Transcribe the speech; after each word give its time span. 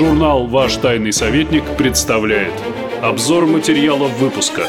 Журнал 0.00 0.46
«Ваш 0.46 0.78
тайный 0.78 1.12
советник» 1.12 1.62
представляет 1.76 2.54
Обзор 3.02 3.44
материалов 3.44 4.18
выпуска 4.18 4.62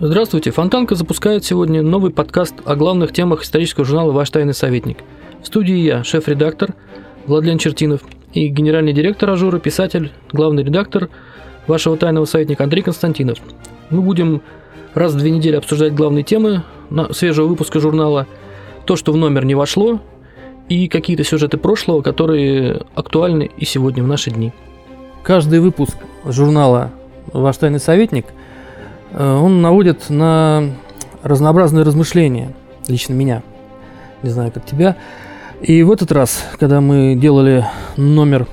Здравствуйте, 0.00 0.50
Фонтанка 0.50 0.96
запускает 0.96 1.44
сегодня 1.44 1.80
новый 1.80 2.10
подкаст 2.10 2.56
о 2.64 2.74
главных 2.74 3.12
темах 3.12 3.44
исторического 3.44 3.84
журнала 3.84 4.10
«Ваш 4.10 4.30
тайный 4.30 4.52
советник». 4.52 4.98
В 5.40 5.46
студии 5.46 5.76
я, 5.76 6.02
шеф-редактор 6.02 6.74
Владлен 7.26 7.58
Чертинов 7.58 8.00
и 8.32 8.48
генеральный 8.48 8.92
директор 8.92 9.30
АЖУРа, 9.30 9.60
писатель, 9.60 10.10
главный 10.32 10.64
редактор 10.64 11.08
вашего 11.68 11.96
тайного 11.96 12.24
советника 12.24 12.64
Андрей 12.64 12.82
Константинов. 12.82 13.38
Мы 13.90 14.02
будем 14.02 14.42
раз 14.94 15.12
в 15.12 15.18
две 15.18 15.30
недели 15.30 15.54
обсуждать 15.54 15.94
главные 15.94 16.24
темы 16.24 16.64
свежего 17.12 17.46
выпуска 17.46 17.78
журнала, 17.78 18.26
то, 18.86 18.96
что 18.96 19.12
в 19.12 19.16
номер 19.16 19.44
не 19.44 19.54
вошло, 19.54 20.00
и 20.72 20.88
какие-то 20.88 21.24
сюжеты 21.24 21.58
прошлого, 21.58 22.00
которые 22.02 22.82
актуальны 22.94 23.50
и 23.56 23.64
сегодня 23.64 24.02
в 24.02 24.06
наши 24.06 24.30
дни. 24.30 24.52
Каждый 25.22 25.60
выпуск 25.60 25.96
журнала 26.24 26.90
«Ваш 27.32 27.58
тайный 27.58 27.78
советник» 27.78 28.26
э, 29.12 29.32
он 29.34 29.60
наводит 29.60 30.08
на 30.08 30.70
разнообразные 31.22 31.84
размышления, 31.84 32.52
лично 32.88 33.12
меня, 33.12 33.42
не 34.22 34.30
знаю, 34.30 34.50
как 34.50 34.64
тебя. 34.64 34.96
И 35.60 35.82
в 35.82 35.92
этот 35.92 36.10
раз, 36.10 36.44
когда 36.58 36.80
мы 36.80 37.14
делали 37.16 37.66
номер 37.96 38.48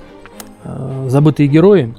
э, 0.64 1.06
«Забытые 1.08 1.48
герои», 1.48 1.96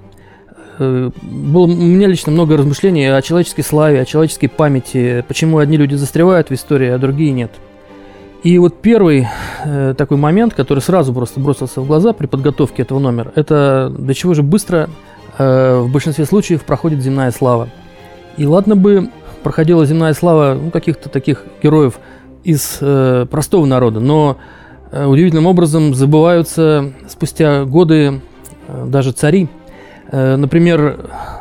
э, 0.79 1.11
было 1.23 1.65
у 1.65 1.69
меня 1.69 2.07
лично 2.07 2.31
много 2.31 2.57
размышлений 2.57 3.07
о 3.07 3.23
человеческой 3.23 3.63
славе, 3.63 4.03
о 4.03 4.05
человеческой 4.05 4.49
памяти, 4.49 5.25
почему 5.27 5.59
одни 5.59 5.79
люди 5.79 5.95
застревают 5.95 6.51
в 6.51 6.55
истории, 6.55 6.89
а 6.89 6.99
другие 6.99 7.33
нет– 7.33 7.53
и 8.43 8.59
вот 8.59 8.81
первый 8.81 9.27
э, 9.65 9.95
такой 9.97 10.17
момент, 10.17 10.55
который 10.55 10.81
сразу 10.81 11.13
просто 11.13 11.41
бросился 11.41 11.81
в 11.81 11.87
глаза 11.87 12.13
при 12.13 12.27
подготовке 12.27 12.83
этого 12.83 12.99
номера, 12.99 13.33
это 13.35 13.93
до 13.97 14.15
чего 14.15 14.33
же 14.33 14.43
быстро 14.43 14.89
э, 15.37 15.79
в 15.81 15.93
большинстве 15.93 16.25
случаев 16.25 16.65
проходит 16.65 17.03
земная 17.03 17.31
слава. 17.33 17.69
И 18.37 18.47
ладно 18.47 18.77
бы 18.77 19.11
проходила 19.43 19.85
земная 19.85 20.15
слава 20.15 20.59
ну, 20.61 20.71
каких-то 20.71 21.09
таких 21.11 21.45
героев 21.63 22.01
из 22.43 22.79
э, 22.81 23.27
простого 23.31 23.67
народа, 23.67 24.01
но 24.01 24.39
э, 24.91 25.05
удивительным 25.05 25.47
образом 25.47 25.95
забываются 25.95 26.93
спустя 27.09 27.65
годы 27.65 28.23
э, 28.69 28.87
даже 28.87 29.13
цари. 29.13 29.49
Э, 30.11 30.37
например, 30.37 30.81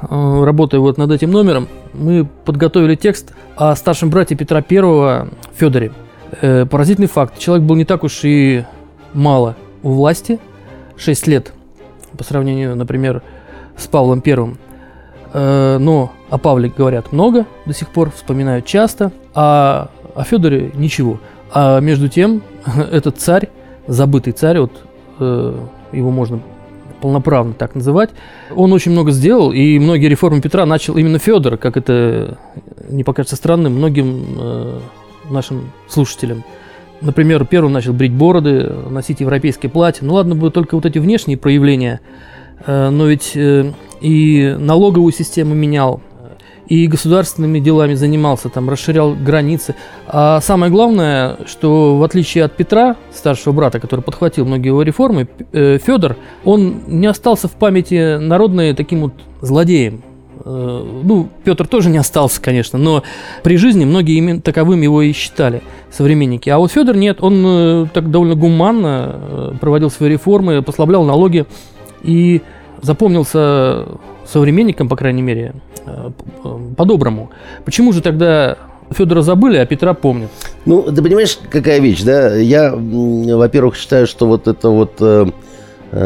э, 0.10 0.44
работая 0.44 0.82
вот 0.82 0.98
над 0.98 1.12
этим 1.12 1.32
номером, 1.32 1.70
мы 1.94 2.28
подготовили 2.44 2.96
текст 2.96 3.34
о 3.56 3.74
старшем 3.76 4.10
брате 4.10 4.36
Петра 4.36 4.60
I 4.60 5.28
Федоре. 5.56 5.92
Э, 6.42 6.66
поразительный 6.66 7.08
факт. 7.08 7.38
Человек 7.38 7.66
был 7.66 7.76
не 7.76 7.86
так 7.86 8.04
уж 8.04 8.24
и 8.24 8.64
мало 9.14 9.56
у 9.84 9.92
власти. 9.92 10.40
6 10.98 11.28
лет 11.28 11.54
по 12.18 12.24
сравнению, 12.24 12.76
например, 12.76 13.22
с 13.78 13.88
Павлом 13.88 14.22
Первым. 14.22 14.58
Э, 15.34 15.78
но 15.80 16.12
о 16.30 16.38
Павле 16.38 16.72
говорят 16.76 17.12
много 17.12 17.46
до 17.66 17.74
сих 17.74 17.90
пор, 17.90 18.12
вспоминают 18.12 18.66
часто, 18.66 19.12
а 19.34 19.90
о 20.16 20.24
Федоре 20.24 20.72
ничего. 20.76 21.20
А 21.52 21.80
между 21.80 22.08
тем, 22.08 22.42
этот 22.92 23.20
царь, 23.20 23.50
забытый 23.88 24.34
царь, 24.34 24.60
вот 24.60 24.72
э, 25.20 25.56
его 25.92 26.12
можно 26.12 26.42
полноправно 27.02 27.54
так 27.54 27.76
называть, 27.76 28.10
он 28.54 28.74
очень 28.74 28.92
много 28.92 29.12
сделал, 29.12 29.52
и 29.52 29.80
многие 29.80 30.08
реформы 30.08 30.42
Петра 30.42 30.66
начал 30.66 30.98
именно 30.98 31.18
Федор, 31.18 31.58
как 31.58 31.78
это 31.78 32.38
не 32.90 33.04
покажется 33.04 33.36
странным 33.36 33.76
многим 33.76 34.26
э, 34.38 34.80
нашим 35.30 35.72
слушателям. 35.88 36.44
Например, 37.02 37.46
первым 37.46 37.72
начал 37.72 37.94
брить 37.94 38.12
бороды, 38.12 38.70
носить 38.90 39.22
европейские 39.22 39.70
платья. 39.70 40.06
Ну 40.06 40.16
ладно 40.16 40.36
бы 40.36 40.52
только 40.52 40.76
вот 40.76 40.86
эти 40.86 41.00
внешние 41.00 41.38
проявления, 41.38 42.02
э, 42.66 42.90
но 42.90 43.08
ведь 43.08 43.32
э, 43.36 43.72
и 44.02 44.56
налоговую 44.60 45.14
систему 45.14 45.54
менял, 45.54 46.02
и 46.68 46.88
государственными 46.88 47.60
делами 47.60 47.96
занимался, 47.96 48.50
там, 48.50 48.70
расширял 48.70 49.16
границы. 49.16 49.76
А 50.08 50.40
самое 50.42 50.72
главное, 50.72 51.38
что 51.48 51.98
в 51.98 52.04
отличие 52.04 52.44
от 52.44 52.56
Петра, 52.56 52.96
старшего 53.14 53.54
брата, 53.54 53.80
который 53.80 54.02
подхватил 54.02 54.46
многие 54.46 54.68
его 54.68 54.84
реформы, 54.84 55.28
э, 55.52 55.80
Федор, 55.80 56.18
он 56.44 56.84
не 56.88 57.08
остался 57.08 57.48
в 57.48 57.54
памяти 57.54 58.18
народной 58.18 58.74
таким 58.74 59.02
вот 59.02 59.14
злодеем. 59.42 60.04
Э, 60.46 61.02
ну, 61.04 61.30
Петр 61.44 61.68
тоже 61.68 61.90
не 61.90 61.98
остался, 61.98 62.42
конечно, 62.42 62.80
но 62.80 63.04
при 63.44 63.58
жизни 63.58 63.86
многие 63.86 64.18
именно 64.18 64.42
таковым 64.42 64.82
его 64.82 65.02
и 65.02 65.12
считали 65.12 65.62
современники. 65.92 66.50
А 66.50 66.58
вот 66.58 66.72
Федор 66.72 66.96
нет, 66.96 67.18
он 67.22 67.44
э, 67.46 67.86
так 67.94 68.12
довольно 68.12 68.36
гуманно 68.36 69.16
э, 69.16 69.52
проводил 69.60 69.90
свои 69.90 70.10
реформы, 70.10 70.62
послаблял 70.62 71.04
налоги 71.04 71.46
и 72.04 72.42
запомнился 72.82 73.86
современникам, 74.26 74.88
по 74.88 74.96
крайней 74.96 75.22
мере, 75.22 75.54
по-доброму. 76.78 77.32
Почему 77.66 77.92
же 77.92 78.02
тогда 78.02 78.58
Федора 78.92 79.22
забыли, 79.22 79.58
а 79.58 79.66
Петра 79.66 79.94
помнят? 79.94 80.30
Ну, 80.66 80.84
ты 80.84 81.02
понимаешь, 81.02 81.38
какая 81.50 81.80
вещь, 81.80 82.04
да? 82.04 82.36
Я, 82.36 82.74
во-первых, 82.74 83.76
считаю, 83.76 84.08
что 84.08 84.28
вот 84.28 84.48
это 84.48 84.70
вот 84.70 84.94
э, 85.02 85.26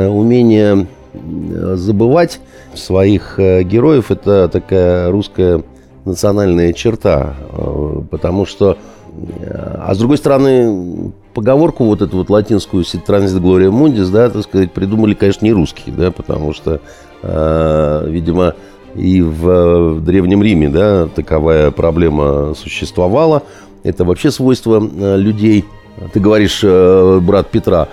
умение 0.08 0.88
забывать 1.14 2.40
своих 2.76 3.40
э, 3.40 3.64
героев 3.64 4.12
это 4.12 4.48
такая 4.50 5.12
русская 5.12 5.64
национальная 6.06 6.74
черта, 6.74 7.36
э, 7.52 8.02
потому 8.10 8.46
что, 8.46 8.78
э, 9.12 9.78
а 9.80 9.94
с 9.94 9.98
другой 9.98 10.18
стороны, 10.18 11.14
поговорку 11.34 11.86
вот 11.86 12.02
эту 12.02 12.18
вот 12.18 12.30
латинскую 12.30 12.84
«Транзит 12.84 13.42
Глория 13.42 13.72
Мундис», 13.72 14.10
да, 14.10 14.30
так 14.30 14.44
сказать, 14.44 14.72
придумали, 14.72 15.14
конечно, 15.14 15.46
не 15.46 15.54
русские, 15.54 15.96
да, 15.96 16.12
потому 16.12 16.54
что, 16.54 16.82
видимо, 17.24 18.54
и 18.96 19.22
в 19.22 20.02
Древнем 20.02 20.44
Риме, 20.44 20.70
да, 20.70 21.08
таковая 21.08 21.72
проблема 21.72 22.54
существовала. 22.54 23.44
Это 23.84 24.04
вообще 24.04 24.30
свойство 24.30 24.80
людей. 25.16 25.66
Ты 26.12 26.20
говоришь, 26.20 26.64
брат 26.64 27.50
Петра, 27.50 27.88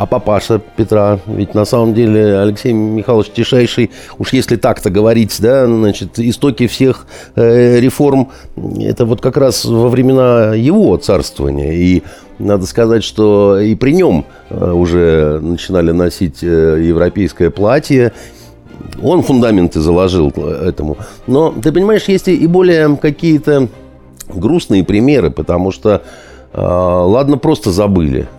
а 0.00 0.06
папаша 0.06 0.62
Петра, 0.76 1.18
ведь 1.26 1.52
на 1.52 1.66
самом 1.66 1.92
деле 1.92 2.38
Алексей 2.38 2.72
Михайлович 2.72 3.32
Тишайший, 3.32 3.90
уж 4.18 4.32
если 4.32 4.56
так-то 4.56 4.88
говорить, 4.88 5.36
да, 5.40 5.66
значит, 5.66 6.18
истоки 6.18 6.68
всех 6.68 7.06
э, 7.36 7.78
реформ, 7.80 8.30
это 8.78 9.04
вот 9.04 9.20
как 9.20 9.36
раз 9.36 9.66
во 9.66 9.90
времена 9.90 10.54
его 10.54 10.96
царствования. 10.96 11.72
И 11.72 12.02
надо 12.38 12.64
сказать, 12.64 13.04
что 13.04 13.60
и 13.60 13.74
при 13.74 13.92
нем 13.92 14.24
э, 14.48 14.72
уже 14.72 15.38
начинали 15.42 15.90
носить 15.90 16.42
э, 16.42 16.82
европейское 16.82 17.50
платье, 17.50 18.14
он 19.02 19.22
фундаменты 19.22 19.80
заложил 19.80 20.30
этому. 20.30 20.96
Но, 21.26 21.50
ты 21.50 21.72
понимаешь, 21.72 22.04
есть 22.04 22.26
и 22.28 22.46
более 22.46 22.96
какие-то 22.96 23.68
грустные 24.28 24.82
примеры, 24.82 25.30
потому 25.30 25.70
что, 25.72 26.00
э, 26.54 26.58
ладно, 26.58 27.36
просто 27.36 27.70
забыли– 27.70 28.26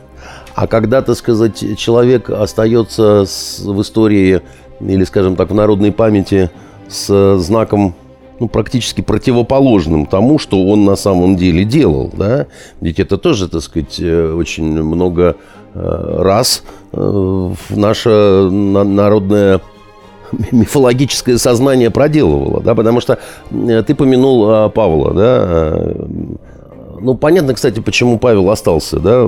а 0.61 0.67
когда, 0.67 1.01
так 1.01 1.15
сказать, 1.15 1.65
человек 1.75 2.29
остается 2.29 3.25
с, 3.25 3.61
в 3.61 3.81
истории 3.81 4.41
или, 4.79 5.03
скажем 5.05 5.35
так, 5.35 5.49
в 5.49 5.55
народной 5.55 5.91
памяти 5.91 6.51
с 6.87 7.37
знаком 7.39 7.95
ну, 8.39 8.47
практически 8.47 9.01
противоположным 9.01 10.05
тому, 10.05 10.37
что 10.37 10.63
он 10.67 10.85
на 10.85 10.95
самом 10.95 11.35
деле 11.35 11.65
делал. 11.65 12.11
Да? 12.13 12.45
Ведь 12.79 12.99
это 12.99 13.17
тоже, 13.17 13.49
так 13.49 13.63
сказать, 13.63 13.99
э, 13.99 14.33
очень 14.33 14.83
много 14.83 15.35
э, 15.73 16.15
раз 16.19 16.61
э, 16.93 17.53
наше 17.71 18.09
народное 18.51 19.61
мифологическое 20.51 21.39
сознание 21.39 21.89
проделывало, 21.89 22.61
да, 22.61 22.75
потому 22.75 23.01
что 23.01 23.17
ты 23.49 23.95
помянул 23.95 24.69
Павла, 24.69 25.11
да, 25.11 25.95
ну, 27.01 27.15
понятно, 27.15 27.53
кстати, 27.53 27.79
почему 27.79 28.17
Павел 28.17 28.49
остался. 28.49 28.99
Да? 28.99 29.27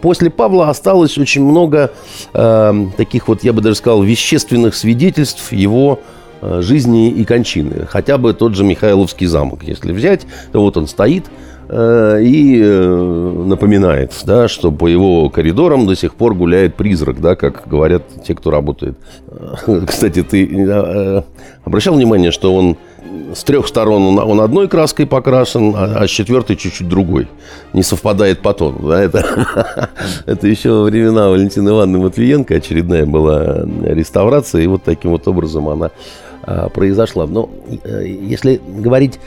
После 0.00 0.30
Павла 0.30 0.70
осталось 0.70 1.18
очень 1.18 1.44
много 1.44 1.92
э, 2.32 2.86
таких 2.96 3.28
вот, 3.28 3.44
я 3.44 3.52
бы 3.52 3.60
даже 3.60 3.76
сказал, 3.76 4.02
вещественных 4.02 4.74
свидетельств 4.74 5.52
его 5.52 6.00
э, 6.40 6.60
жизни 6.62 7.10
и 7.10 7.24
кончины. 7.24 7.86
Хотя 7.86 8.18
бы 8.18 8.32
тот 8.32 8.54
же 8.54 8.64
Михайловский 8.64 9.26
замок, 9.26 9.62
если 9.62 9.92
взять, 9.92 10.26
то 10.52 10.60
вот 10.60 10.76
он 10.76 10.86
стоит 10.86 11.24
и 11.76 12.60
э, 12.62 13.42
напоминает, 13.46 14.12
да, 14.24 14.46
что 14.46 14.70
по 14.70 14.86
его 14.86 15.28
коридорам 15.28 15.86
до 15.86 15.96
сих 15.96 16.14
пор 16.14 16.34
гуляет 16.34 16.76
призрак, 16.76 17.20
да, 17.20 17.34
как 17.34 17.66
говорят 17.66 18.02
те, 18.24 18.34
кто 18.34 18.50
работает. 18.50 18.96
Кстати, 19.86 20.22
ты 20.22 20.44
э, 20.44 20.68
э, 20.68 21.22
обращал 21.64 21.94
внимание, 21.94 22.30
что 22.30 22.54
он 22.54 22.76
с 23.34 23.42
трех 23.44 23.66
сторон 23.66 24.18
он, 24.18 24.40
одной 24.40 24.68
краской 24.68 25.06
покрашен, 25.06 25.74
а, 25.76 25.96
а 25.98 26.06
с 26.06 26.10
четвертой 26.10 26.56
чуть-чуть 26.56 26.88
другой. 26.88 27.28
Не 27.72 27.82
совпадает 27.82 28.40
по 28.40 28.54
тону. 28.54 28.88
Да? 28.88 29.02
Это, 29.02 29.90
это 30.26 30.46
еще 30.46 30.70
во 30.70 30.84
времена 30.84 31.28
Валентины 31.28 31.70
Ивановны 31.70 31.98
Матвиенко 31.98 32.54
очередная 32.54 33.06
была 33.06 33.64
реставрация, 33.82 34.62
и 34.62 34.66
вот 34.66 34.84
таким 34.84 35.10
вот 35.10 35.26
образом 35.26 35.68
она 35.68 35.90
а, 36.42 36.68
произошла. 36.68 37.26
Но 37.26 37.50
э, 37.84 38.04
если 38.06 38.60
говорить 38.78 39.18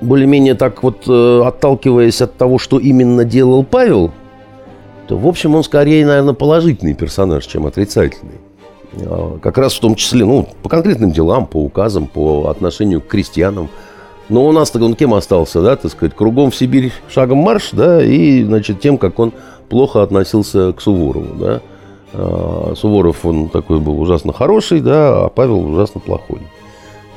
более-менее 0.00 0.54
так 0.54 0.82
вот, 0.82 1.04
э, 1.06 1.42
отталкиваясь 1.44 2.22
от 2.22 2.36
того, 2.36 2.58
что 2.58 2.78
именно 2.78 3.24
делал 3.24 3.64
Павел, 3.64 4.12
то, 5.08 5.16
в 5.16 5.26
общем, 5.26 5.54
он 5.54 5.64
скорее, 5.64 6.06
наверное, 6.06 6.34
положительный 6.34 6.94
персонаж, 6.94 7.44
чем 7.46 7.66
отрицательный. 7.66 8.40
А, 8.94 9.38
как 9.38 9.58
раз 9.58 9.74
в 9.74 9.80
том 9.80 9.94
числе, 9.94 10.24
ну, 10.24 10.48
по 10.62 10.68
конкретным 10.68 11.12
делам, 11.12 11.46
по 11.46 11.58
указам, 11.58 12.06
по 12.06 12.48
отношению 12.48 13.00
к 13.00 13.08
крестьянам. 13.08 13.68
Но 14.28 14.46
у 14.46 14.52
нас-то 14.52 14.82
он 14.84 14.94
кем 14.94 15.12
остался, 15.14 15.60
да, 15.62 15.76
так 15.76 15.90
сказать, 15.90 16.14
кругом 16.14 16.50
в 16.50 16.56
Сибирь 16.56 16.92
шагом 17.08 17.38
марш, 17.38 17.70
да, 17.72 18.02
и, 18.02 18.44
значит, 18.44 18.80
тем, 18.80 18.98
как 18.98 19.18
он 19.18 19.32
плохо 19.68 20.02
относился 20.02 20.72
к 20.72 20.80
Суворову, 20.80 21.34
да. 21.34 21.60
А, 22.12 22.74
Суворов, 22.76 23.24
он 23.24 23.48
такой 23.48 23.80
был 23.80 24.00
ужасно 24.00 24.32
хороший, 24.32 24.80
да, 24.80 25.24
а 25.24 25.28
Павел 25.28 25.66
ужасно 25.66 26.00
плохой. 26.00 26.40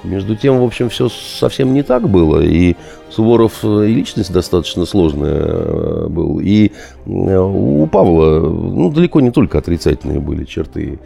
Между 0.04 0.36
тем, 0.36 0.60
в 0.60 0.64
общем, 0.64 0.90
все 0.90 1.08
совсем 1.10 1.74
не 1.74 1.82
так 1.82 2.10
было. 2.10 2.42
И 2.42 2.76
Суворов 3.10 3.64
э, 3.64 3.88
и 3.88 3.94
личность 3.94 4.34
достаточно 4.34 4.86
сложная 4.86 5.44
э, 5.46 6.08
был. 6.10 6.40
И 6.40 6.72
э, 7.06 7.38
у 7.38 7.88
Павла 7.88 8.40
ну, 8.42 8.92
далеко 8.92 9.22
не 9.22 9.32
только 9.32 9.58
отрицательные 9.58 10.20
были 10.20 10.44
черты. 10.44 11.00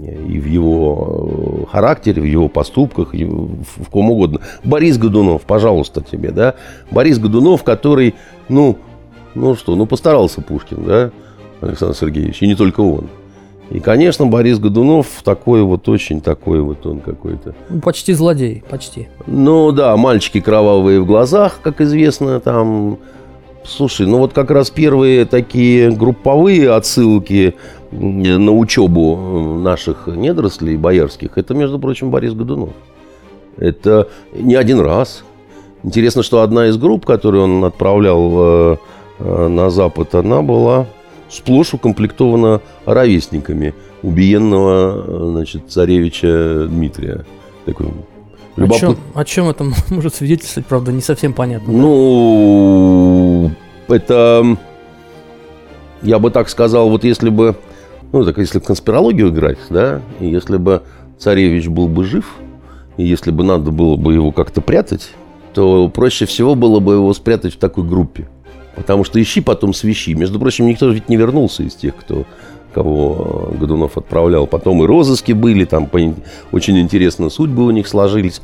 И 0.00 0.38
в 0.38 0.46
его 0.46 1.66
характере, 1.70 2.20
в 2.20 2.26
его 2.26 2.48
поступках, 2.48 3.14
и 3.14 3.24
в 3.24 3.88
ком 3.90 4.10
угодно. 4.10 4.40
Борис 4.62 4.98
Годунов, 4.98 5.42
пожалуйста, 5.42 6.02
тебе, 6.02 6.30
да. 6.30 6.54
Борис 6.90 7.18
Годунов, 7.18 7.64
который, 7.64 8.14
ну, 8.50 8.76
ну 9.34 9.54
что, 9.54 9.76
ну 9.76 9.86
постарался 9.86 10.42
Пушкин, 10.42 10.84
да, 10.84 11.10
Александр 11.62 11.96
Сергеевич, 11.96 12.42
и 12.42 12.46
не 12.46 12.54
только 12.54 12.80
он. 12.80 13.08
И, 13.70 13.80
конечно, 13.80 14.26
Борис 14.26 14.58
Годунов 14.58 15.06
такой 15.22 15.62
вот 15.62 15.88
очень 15.88 16.20
такой 16.20 16.60
вот 16.60 16.86
он 16.86 17.00
какой-то. 17.00 17.54
Ну, 17.68 17.80
почти 17.80 18.14
злодей, 18.14 18.64
почти. 18.68 19.08
Ну 19.26 19.72
да, 19.72 19.96
мальчики 19.96 20.40
кровавые 20.40 21.00
в 21.00 21.06
глазах, 21.06 21.60
как 21.62 21.80
известно, 21.80 22.40
там. 22.40 22.98
Слушай, 23.64 24.06
ну 24.06 24.16
вот 24.16 24.32
как 24.32 24.50
раз 24.50 24.70
первые 24.70 25.26
такие 25.26 25.90
групповые 25.90 26.70
отсылки 26.72 27.54
на 27.90 28.52
учебу 28.52 29.58
наших 29.62 30.06
недорослей 30.06 30.76
боярских, 30.76 31.36
это, 31.36 31.52
между 31.52 31.78
прочим, 31.78 32.10
Борис 32.10 32.32
Годунов. 32.32 32.70
Это 33.58 34.08
не 34.32 34.54
один 34.54 34.80
раз. 34.80 35.24
Интересно, 35.82 36.22
что 36.22 36.40
одна 36.40 36.68
из 36.68 36.78
групп, 36.78 37.04
которую 37.04 37.44
он 37.44 37.64
отправлял 37.64 38.30
э, 38.32 38.76
э, 39.18 39.48
на 39.48 39.68
Запад, 39.68 40.14
она 40.14 40.40
была 40.42 40.86
сплошь 41.30 41.74
укомплектована 41.74 42.60
ровесниками 42.84 43.74
убиенного 44.02 45.30
значит, 45.32 45.70
царевича 45.70 46.66
Дмитрия. 46.68 47.24
Такой 47.64 47.88
Любоп... 48.58 48.76
О, 48.76 48.80
чем, 48.80 48.96
о 49.14 49.24
чем 49.24 49.48
это 49.48 49.64
может 49.90 50.16
свидетельствовать, 50.16 50.66
правда, 50.66 50.92
не 50.92 51.00
совсем 51.00 51.32
понятно. 51.32 51.72
Ну, 51.72 53.50
да? 53.86 53.96
это, 53.96 54.58
я 56.02 56.18
бы 56.18 56.30
так 56.30 56.48
сказал, 56.48 56.90
вот 56.90 57.04
если 57.04 57.30
бы, 57.30 57.54
ну, 58.10 58.24
так 58.24 58.36
если 58.38 58.58
в 58.58 58.64
конспирологию 58.64 59.28
играть, 59.28 59.58
да, 59.70 60.02
и 60.18 60.26
если 60.26 60.56
бы 60.56 60.82
царевич 61.18 61.68
был 61.68 61.86
бы 61.86 62.04
жив, 62.04 62.34
и 62.96 63.04
если 63.04 63.30
бы 63.30 63.44
надо 63.44 63.70
было 63.70 63.94
бы 63.94 64.14
его 64.14 64.32
как-то 64.32 64.60
прятать, 64.60 65.10
то 65.54 65.88
проще 65.88 66.26
всего 66.26 66.56
было 66.56 66.80
бы 66.80 66.94
его 66.94 67.14
спрятать 67.14 67.54
в 67.54 67.58
такой 67.58 67.84
группе. 67.84 68.28
Потому 68.78 69.02
что 69.02 69.20
ищи 69.20 69.40
потом 69.40 69.74
свищи. 69.74 70.14
Между 70.14 70.38
прочим, 70.38 70.66
никто 70.66 70.88
ведь 70.88 71.08
не 71.08 71.16
вернулся 71.16 71.64
из 71.64 71.74
тех, 71.74 71.96
кто 71.96 72.24
кого 72.72 73.50
Годунов 73.58 73.98
отправлял. 73.98 74.46
Потом 74.46 74.84
и 74.84 74.86
розыски 74.86 75.32
были, 75.32 75.64
там 75.64 75.90
очень 76.52 76.78
интересно 76.78 77.28
судьбы 77.28 77.64
у 77.64 77.70
них 77.70 77.88
сложились. 77.88 78.40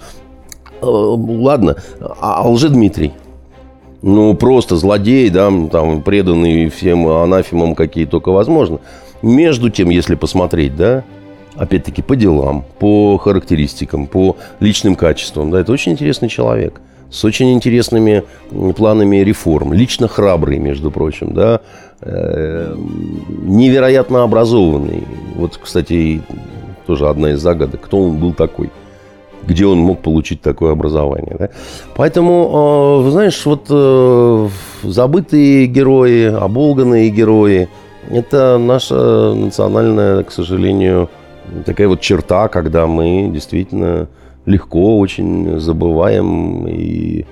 Э, 0.83 0.87
ладно, 0.87 1.77
а, 2.01 2.43
а 2.43 2.49
Лжедмитрий? 2.49 3.13
Ну, 4.03 4.35
просто 4.35 4.77
злодей, 4.77 5.31
да, 5.31 5.53
там, 5.71 6.03
преданный 6.03 6.69
всем 6.69 7.07
анафемам, 7.07 7.75
какие 7.75 8.05
только 8.05 8.31
возможно. 8.31 8.81
Между 9.23 9.71
тем, 9.71 9.89
если 9.89 10.17
посмотреть, 10.17 10.75
да, 10.75 11.05
опять-таки 11.55 12.03
по 12.03 12.17
делам, 12.17 12.65
по 12.81 13.17
характеристикам, 13.19 14.09
по 14.09 14.37
личным 14.59 14.97
качествам, 14.97 15.51
да, 15.51 15.61
это 15.61 15.73
очень 15.73 15.93
интересный 15.93 16.29
человек– 16.29 16.81
с 17.15 17.25
очень 17.25 17.53
интересными 17.53 18.25
планами 18.77 19.19
реформ, 19.19 19.73
лично 19.73 20.09
храбрый, 20.09 20.59
между 20.59 20.91
прочим, 20.91 21.33
да, 21.33 21.61
э, 22.01 22.75
невероятно 23.43 24.25
образованный. 24.25 25.05
Вот, 25.37 25.59
кстати, 25.63 26.23
тоже 26.87 27.09
одна 27.09 27.31
из 27.31 27.41
загадок, 27.41 27.83
кто 27.83 28.03
он 28.03 28.17
был 28.17 28.33
такой, 28.33 28.71
где 29.47 29.65
он 29.65 29.79
мог 29.79 30.01
получить 30.01 30.41
такое 30.41 30.73
образование. 30.73 31.37
Да? 31.39 31.49
Поэтому, 31.95 33.05
э, 33.07 33.11
знаешь, 33.13 33.47
вот 33.47 33.67
э, 33.71 34.49
забытые 34.83 35.67
герои, 35.67 36.35
оболганные 36.35 37.11
герои, 37.11 37.69
это 38.11 38.59
наша 38.59 39.35
национальная, 39.35 40.25
к 40.25 40.33
сожалению, 40.33 41.09
такая 41.65 41.87
вот 41.87 42.01
черта, 42.01 42.49
когда 42.49 42.89
мы 42.89 43.31
действительно 43.33 44.09
легко 44.47 44.99
очень 44.99 45.59
забываем. 45.61 46.67
И... 46.69 47.25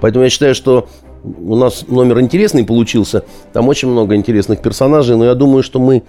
Поэтому 0.00 0.24
я 0.24 0.30
считаю, 0.30 0.54
что 0.54 0.88
у 1.24 1.56
нас 1.56 1.86
номер 1.88 2.20
интересный 2.20 2.64
получился. 2.64 3.24
Там 3.52 3.68
очень 3.68 3.88
много 3.88 4.14
интересных 4.14 4.60
персонажей, 4.60 5.16
но 5.16 5.24
я 5.24 5.34
думаю, 5.34 5.62
что 5.62 5.78
мы 5.80 6.02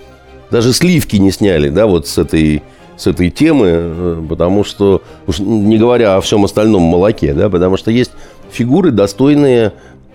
даже 0.51 0.73
сливки 0.73 1.17
не 1.17 1.31
сняли, 1.31 1.69
да, 1.69 1.87
вот 1.87 2.07
с 2.07 2.17
этой, 2.17 2.63
с 2.95 3.07
этой 3.07 3.29
темы, 3.29 3.67
э, 3.67 4.23
потому 4.29 4.63
что, 4.63 5.01
уж 5.25 5.39
не 5.39 5.77
говоря 5.77 6.15
о 6.15 6.21
всем 6.21 6.45
остальном 6.45 6.83
молоке, 6.83 7.33
да, 7.33 7.49
потому 7.49 7.77
что 7.77 7.91
есть 7.91 8.11
фигуры, 8.49 8.91
достойные 8.91 9.73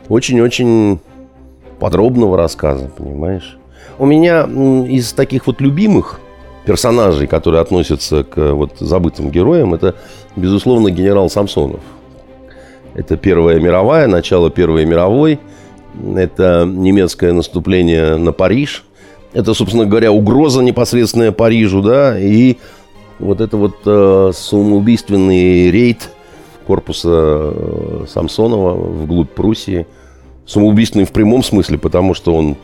очень-очень 0.09 1.01
подробного 1.79 2.37
рассказа, 2.37 2.91
понимаешь? 2.97 3.59
У 3.99 4.07
меня 4.07 4.45
из 4.89 5.13
таких 5.13 5.47
вот 5.47 5.61
любимых 5.61 6.21
персонажей, 6.65 7.27
которые 7.27 7.61
относятся 7.61 8.25
к 8.25 8.53
вот 8.53 8.79
забытым 8.79 9.31
героям, 9.31 9.75
это, 9.75 9.97
безусловно, 10.37 10.91
генерал 10.91 11.29
Самсонов. 11.29 11.81
Это 12.95 13.17
Первая 13.17 13.59
мировая, 13.59 14.07
начало 14.07 14.51
Первой 14.51 14.85
мировой. 14.85 15.41
Это 16.17 16.65
немецкое 16.67 17.33
наступление 17.33 18.17
на 18.17 18.33
Париж. 18.33 18.85
Это, 19.33 19.55
собственно 19.55 19.87
говоря, 19.87 20.13
угроза 20.13 20.63
непосредственная 20.63 21.33
Парижу, 21.33 21.81
да, 21.81 22.19
и 22.19 22.59
вот 23.19 23.41
это 23.41 23.57
вот 23.57 23.77
э, 23.87 24.31
самоубийственный 24.35 25.71
рейд 25.71 26.11
корпуса 26.67 27.09
э, 27.55 28.05
Самсонова 28.09 28.75
вглубь 28.75 29.31
Пруссии. 29.31 29.87
Самоубийственный 30.45 31.07
в 31.07 31.13
прямом 31.13 31.43
смысле, 31.43 31.79
потому 31.79 32.15
что 32.15 32.35
он 32.35 32.57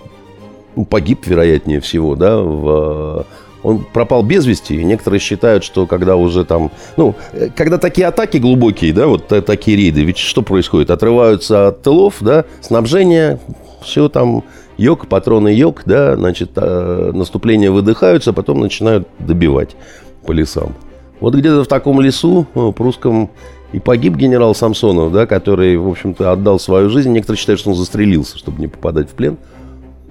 ну, 0.76 0.84
погиб, 0.84 1.26
вероятнее 1.26 1.80
всего, 1.80 2.16
да, 2.16 2.38
в 2.38 3.24
он 3.62 3.84
пропал 3.84 4.22
без 4.22 4.46
вести. 4.46 4.80
И 4.80 4.84
некоторые 4.84 5.20
считают, 5.20 5.64
что 5.64 5.86
когда 5.86 6.16
уже 6.16 6.44
там... 6.44 6.70
Ну, 6.96 7.14
когда 7.56 7.78
такие 7.78 8.06
атаки 8.06 8.36
глубокие, 8.38 8.92
да, 8.92 9.06
вот 9.06 9.28
такие 9.28 9.76
рейды, 9.76 10.04
ведь 10.04 10.18
что 10.18 10.42
происходит? 10.42 10.90
Отрываются 10.90 11.68
от 11.68 11.82
тылов, 11.82 12.16
да, 12.20 12.44
снабжение, 12.60 13.40
все 13.82 14.08
там 14.08 14.44
йог, 14.76 15.08
патроны 15.08 15.48
йог, 15.48 15.82
да, 15.84 16.16
значит, 16.16 16.52
а, 16.56 17.12
наступления 17.12 17.70
выдыхаются, 17.70 18.30
а 18.30 18.32
потом 18.32 18.60
начинают 18.60 19.08
добивать 19.18 19.76
по 20.24 20.32
лесам. 20.32 20.74
Вот 21.20 21.34
где-то 21.34 21.64
в 21.64 21.68
таком 21.68 22.00
лесу, 22.00 22.46
ну, 22.54 22.72
прусском, 22.72 23.30
и 23.72 23.80
погиб 23.80 24.16
генерал 24.16 24.54
Самсонов, 24.54 25.12
да, 25.12 25.26
который, 25.26 25.76
в 25.76 25.88
общем-то, 25.88 26.32
отдал 26.32 26.58
свою 26.58 26.88
жизнь. 26.88 27.10
Некоторые 27.10 27.38
считают, 27.38 27.60
что 27.60 27.70
он 27.70 27.76
застрелился, 27.76 28.38
чтобы 28.38 28.60
не 28.60 28.66
попадать 28.66 29.10
в 29.10 29.14
плен. 29.14 29.36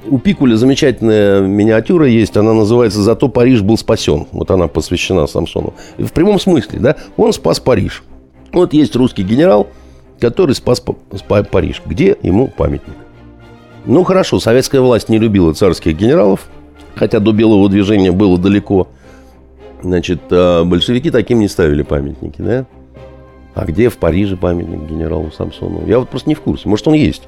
У 0.10 0.20
Пикуля 0.20 0.56
замечательная 0.56 1.42
миниатюра 1.42 2.08
есть, 2.08 2.38
она 2.38 2.54
называется 2.54 3.02
«Зато 3.02 3.28
Париж 3.28 3.62
был 3.62 3.78
спасен». 3.78 4.28
Вот 4.32 4.52
она 4.52 4.68
посвящена 4.68 5.28
Самсону. 5.28 5.74
В 5.98 6.12
прямом 6.14 6.40
смысле, 6.40 6.80
да, 6.80 6.96
он 7.18 7.34
спас 7.34 7.60
Париж. 7.60 8.04
Вот 8.54 8.74
есть 8.74 8.96
русский 8.96 9.24
генерал, 9.24 9.68
который 10.20 10.56
спас, 10.56 10.82
спас 11.16 11.48
Париж. 11.52 11.82
Где 11.86 12.16
ему 12.22 12.48
памятник? 12.48 12.96
Ну, 13.86 14.04
хорошо, 14.04 14.40
советская 14.40 14.82
власть 14.82 15.10
не 15.10 15.18
любила 15.18 15.54
царских 15.54 15.98
генералов, 15.98 16.50
хотя 16.96 17.20
до 17.20 17.32
белого 17.32 17.68
движения 17.70 18.12
было 18.12 18.38
далеко. 18.38 18.88
Значит, 19.82 20.22
а 20.32 20.64
большевики 20.64 21.12
таким 21.12 21.40
не 21.40 21.48
ставили 21.48 21.84
памятники, 21.84 22.42
да? 22.42 22.66
А 23.56 23.66
где 23.66 23.90
в 23.90 23.98
Париже 23.98 24.38
памятник 24.38 24.90
генералу 24.90 25.32
Самсону? 25.32 25.86
Я 25.86 26.00
вот 26.00 26.10
просто 26.10 26.30
не 26.30 26.36
в 26.36 26.42
курсе. 26.42 26.70
Может, 26.70 26.88
он 26.88 26.94
есть. 26.94 27.24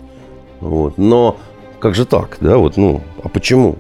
Вот. 0.61 0.97
Но 0.97 1.37
как 1.79 1.95
же 1.95 2.05
так, 2.05 2.37
да, 2.41 2.57
вот, 2.57 2.77
ну, 2.77 3.01
а 3.23 3.29
почему? 3.29 3.77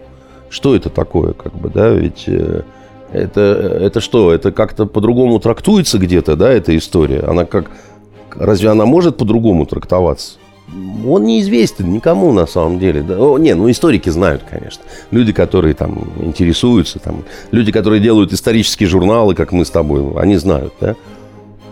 Что 0.49 0.75
это 0.75 0.89
такое, 0.89 1.33
как 1.33 1.53
бы, 1.53 1.69
да, 1.69 1.89
ведь 1.89 2.23
э, 2.27 2.63
это, 3.11 3.41
это 3.41 4.01
что, 4.01 4.33
это 4.33 4.51
как-то 4.51 4.85
по-другому 4.85 5.39
трактуется 5.39 5.97
где-то, 5.99 6.35
да, 6.35 6.49
эта 6.49 6.75
история? 6.75 7.21
Она 7.21 7.45
как, 7.45 7.69
разве 8.35 8.69
она 8.69 8.85
может 8.85 9.17
по-другому 9.17 9.65
трактоваться? 9.65 10.37
Он 11.07 11.23
неизвестен 11.23 11.91
никому 11.91 12.31
на 12.31 12.45
самом 12.45 12.77
деле. 12.77 13.01
Да? 13.01 13.17
О, 13.17 13.39
не, 13.39 13.55
ну 13.55 13.71
историки 13.71 14.09
знают, 14.09 14.43
конечно. 14.47 14.83
Люди, 15.09 15.33
которые 15.33 15.73
там 15.73 16.03
интересуются, 16.19 16.99
там, 16.99 17.23
люди, 17.51 17.71
которые 17.71 17.99
делают 17.99 18.33
исторические 18.33 18.87
журналы, 18.87 19.33
как 19.33 19.51
мы 19.51 19.65
с 19.65 19.71
тобой, 19.71 20.03
они 20.21 20.37
знают, 20.37 20.73
да. 20.79 20.95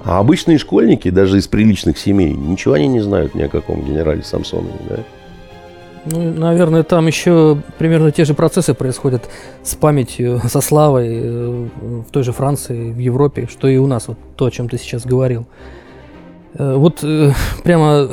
А 0.03 0.19
обычные 0.19 0.57
школьники, 0.57 1.09
даже 1.09 1.37
из 1.37 1.47
приличных 1.47 1.97
семей, 1.97 2.33
ничего 2.33 2.75
они 2.75 2.87
не 2.87 3.01
знают 3.01 3.35
ни 3.35 3.41
о 3.41 3.49
каком 3.49 3.83
генерале 3.83 4.23
Самсонове, 4.23 4.73
да. 4.89 4.97
Ну, 6.09 6.33
наверное, 6.33 6.83
там 6.83 7.07
еще 7.07 7.57
примерно 7.77 8.11
те 8.11 8.23
же 8.23 8.33
процессы 8.33 8.73
происходят 8.73 9.29
с 9.63 9.75
памятью, 9.75 10.41
со 10.47 10.61
славой 10.61 11.07
э, 11.09 11.67
в 12.07 12.11
той 12.11 12.23
же 12.23 12.31
Франции, 12.31 12.91
в 12.91 12.97
Европе, 12.97 13.47
что 13.49 13.67
и 13.67 13.77
у 13.77 13.87
нас, 13.87 14.07
вот 14.07 14.17
то, 14.35 14.45
о 14.45 14.51
чем 14.51 14.69
ты 14.69 14.77
сейчас 14.77 15.05
говорил. 15.05 15.45
Э, 16.53 16.75
вот 16.75 16.99
э, 17.03 17.31
прямо 17.63 18.09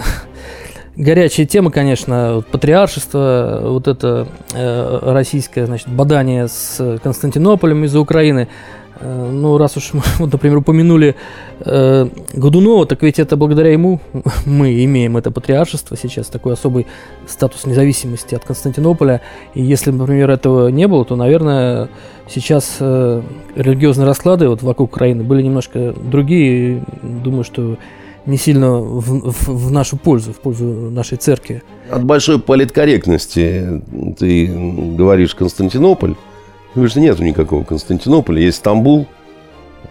горячая 0.96 1.46
тема, 1.46 1.70
конечно, 1.70 2.42
патриаршество, 2.50 3.60
вот 3.62 3.88
это 3.88 4.26
российское, 4.52 5.66
значит, 5.66 5.88
бадание 5.88 6.48
с 6.48 6.98
Константинополем 7.02 7.84
из-за 7.84 8.00
Украины– 8.00 8.48
ну, 9.00 9.58
раз 9.58 9.76
уж 9.76 9.92
мы, 9.92 10.02
вот, 10.18 10.32
например, 10.32 10.58
упомянули 10.58 11.16
э, 11.60 12.08
Годунова, 12.32 12.86
так 12.86 13.02
ведь 13.02 13.18
это 13.18 13.36
благодаря 13.36 13.72
ему 13.72 14.00
мы 14.46 14.84
имеем 14.84 15.16
это 15.16 15.30
патриаршество 15.30 15.96
сейчас, 15.96 16.28
такой 16.28 16.54
особый 16.54 16.86
статус 17.26 17.66
независимости 17.66 18.34
от 18.34 18.44
Константинополя. 18.44 19.20
И 19.54 19.62
если, 19.62 19.90
например, 19.90 20.30
этого 20.30 20.68
не 20.68 20.86
было, 20.86 21.04
то, 21.04 21.16
наверное, 21.16 21.88
сейчас 22.28 22.76
э, 22.80 23.22
религиозные 23.56 24.06
расклады 24.06 24.48
вот 24.48 24.62
вокруг 24.62 24.92
Украины 24.92 25.24
были 25.24 25.42
немножко 25.42 25.92
другие. 25.92 26.84
Думаю, 27.02 27.44
что 27.44 27.76
не 28.26 28.38
сильно 28.38 28.78
в, 28.78 29.32
в, 29.32 29.48
в 29.48 29.70
нашу 29.70 29.96
пользу, 29.96 30.32
в 30.32 30.36
пользу 30.36 30.64
нашей 30.64 31.18
церкви. 31.18 31.62
От 31.90 32.04
большой 32.04 32.38
политкорректности 32.38 33.82
ты 34.18 34.46
говоришь 34.96 35.34
Константинополь, 35.34 36.14
Говорит, 36.75 36.90
что 36.90 37.00
нет 37.00 37.19
никакого 37.21 37.62
Константинополя, 37.62 38.43
есть 38.43 38.59
Стамбул. 38.59 39.07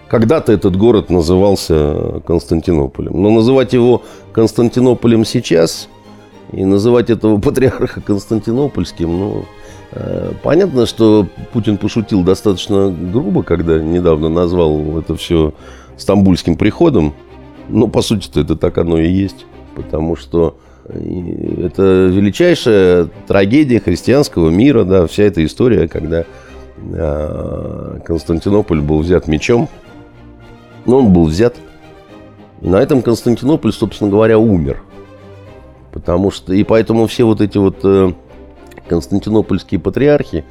Когда-то 0.10 0.52
этот 0.52 0.76
город 0.76 1.10
назывался 1.10 2.22
Константинополем. 2.28 3.22
Но 3.22 3.30
называть 3.32 3.74
его 3.74 4.04
Константинополем 4.34 5.24
сейчас 5.24 5.88
и 6.52 6.66
называть 6.66 7.10
этого 7.10 7.40
патриарха 7.40 8.02
Константинопольским, 8.02 9.10
ну, 9.10 9.46
э, 9.92 10.34
понятно, 10.44 10.86
что 10.86 11.28
Путин 11.54 11.78
пошутил 11.78 12.24
достаточно 12.24 12.92
грубо, 12.92 13.44
когда 13.44 13.80
недавно 13.80 14.30
назвал 14.30 15.00
это 15.00 15.16
все 15.16 15.54
стамбульским 15.98 16.58
приходом. 16.58 17.14
Но, 17.70 17.88
по 17.88 18.02
сути-то, 18.02 18.42
это 18.42 18.56
так 18.56 18.78
оно 18.78 19.00
и 19.00 19.10
есть. 19.10 19.46
Потому 19.74 20.16
что 20.16 20.58
э, 20.86 21.66
это 21.66 22.08
величайшая 22.12 23.10
трагедия 23.26 23.80
христианского 23.80 24.50
мира, 24.50 24.84
да, 24.84 25.08
вся 25.08 25.24
эта 25.24 25.44
история, 25.46 25.88
когда 25.88 26.26
Константинополь 26.78 28.82
был 28.82 29.00
взят 29.00 29.28
мечом. 29.28 29.70
Но 30.86 31.00
он 31.00 31.14
был 31.14 31.26
взят. 31.26 31.56
И 32.62 32.68
на 32.68 32.78
этом 32.78 33.02
Константинополь, 33.02 33.74
собственно 33.74 34.10
говоря, 34.10 34.38
умер. 34.38 34.82
Потому 35.92 36.32
что... 36.32 36.54
И 36.54 36.64
поэтому 36.64 37.08
все 37.08 37.24
вот 37.24 37.42
эти 37.42 37.58
вот 37.58 37.78
э, 37.84 38.14
константинопольские 38.88 39.80
патриархи, 39.80 40.46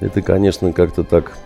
это, 0.00 0.22
конечно, 0.22 0.72
как-то 0.72 1.04
так... 1.04 1.36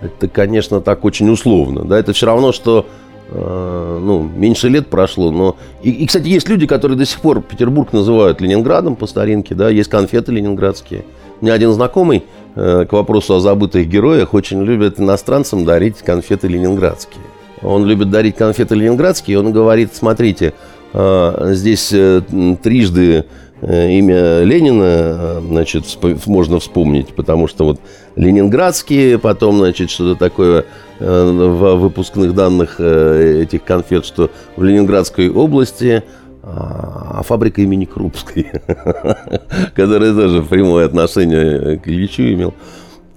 Это, 0.00 0.28
конечно, 0.28 0.80
так 0.80 1.04
очень 1.04 1.30
условно. 1.30 1.84
Да? 1.84 1.98
Это 1.98 2.12
все 2.12 2.26
равно, 2.26 2.52
что 2.52 2.86
э, 3.28 3.98
ну, 4.02 4.22
меньше 4.22 4.68
лет 4.68 4.88
прошло, 4.88 5.30
но... 5.30 5.56
И, 5.82 5.90
и, 5.90 6.06
кстати, 6.06 6.28
есть 6.28 6.48
люди, 6.48 6.66
которые 6.66 6.98
до 6.98 7.06
сих 7.06 7.20
пор 7.20 7.40
Петербург 7.40 7.92
называют 7.92 8.40
Ленинградом 8.40 8.96
по 8.96 9.06
старинке, 9.06 9.54
да, 9.54 9.70
есть 9.70 9.88
конфеты 9.88 10.32
ленинградские. 10.32 11.04
У 11.40 11.44
меня 11.44 11.54
один 11.54 11.72
знакомый 11.72 12.24
к 12.54 12.88
вопросу 12.90 13.36
о 13.36 13.40
забытых 13.40 13.88
героях, 13.88 14.34
очень 14.34 14.62
любят 14.62 14.98
иностранцам 14.98 15.64
дарить 15.64 15.98
конфеты 15.98 16.48
ленинградские. 16.48 17.22
Он 17.62 17.84
любит 17.84 18.10
дарить 18.10 18.36
конфеты 18.36 18.74
ленинградские, 18.74 19.38
он 19.38 19.52
говорит, 19.52 19.94
смотрите, 19.94 20.54
э, 20.92 21.50
здесь 21.52 21.90
э, 21.92 22.22
трижды 22.62 23.26
имя 23.62 24.42
Ленина, 24.42 25.42
значит, 25.42 25.84
можно 26.24 26.60
вспомнить, 26.60 27.08
потому 27.08 27.46
что 27.46 27.64
вот 27.66 27.80
ленинградские, 28.16 29.18
потом, 29.18 29.58
значит, 29.58 29.90
что-то 29.90 30.18
такое 30.18 30.64
в 30.98 31.74
выпускных 31.76 32.34
данных 32.34 32.80
этих 32.80 33.62
конфет, 33.64 34.06
что 34.06 34.30
в 34.56 34.62
Ленинградской 34.64 35.28
области 35.28 36.04
а, 36.42 37.18
а 37.18 37.22
фабрика 37.22 37.60
имени 37.60 37.84
Крупской, 37.84 38.50
которая 39.74 40.14
тоже 40.14 40.42
прямое 40.42 40.86
отношение 40.86 41.78
к 41.78 41.86
Ильичу 41.86 42.22
имел. 42.22 42.54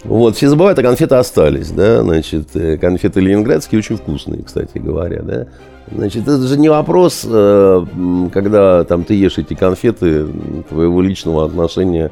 Вот, 0.03 0.36
все 0.36 0.50
забывают, 0.50 0.77
а 0.80 0.84
конфеты 0.84 1.15
остались, 1.15 1.72
да, 1.72 2.01
значит, 2.01 2.53
э, 2.56 2.77
конфеты 2.77 3.22
ленинградские 3.22 3.80
очень 3.80 3.96
вкусные, 3.96 4.44
кстати 4.44 4.77
говоря, 4.77 5.22
да. 5.22 5.48
Значит, 5.89 6.24
это 6.24 6.42
же 6.42 6.60
не 6.60 6.68
вопрос, 6.68 7.25
э, 7.25 7.86
когда 8.34 8.84
там 8.84 9.06
ты 9.06 9.13
ешь 9.13 9.38
эти 9.38 9.53
конфеты 9.53 10.27
твоего 10.68 11.01
личного 11.01 11.46
отношения 11.46 12.12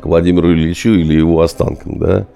к 0.00 0.04
Владимиру 0.06 0.52
Ильичу 0.52 0.90
или 0.90 1.12
его 1.14 1.42
останкам, 1.42 1.98
да. 1.98 2.26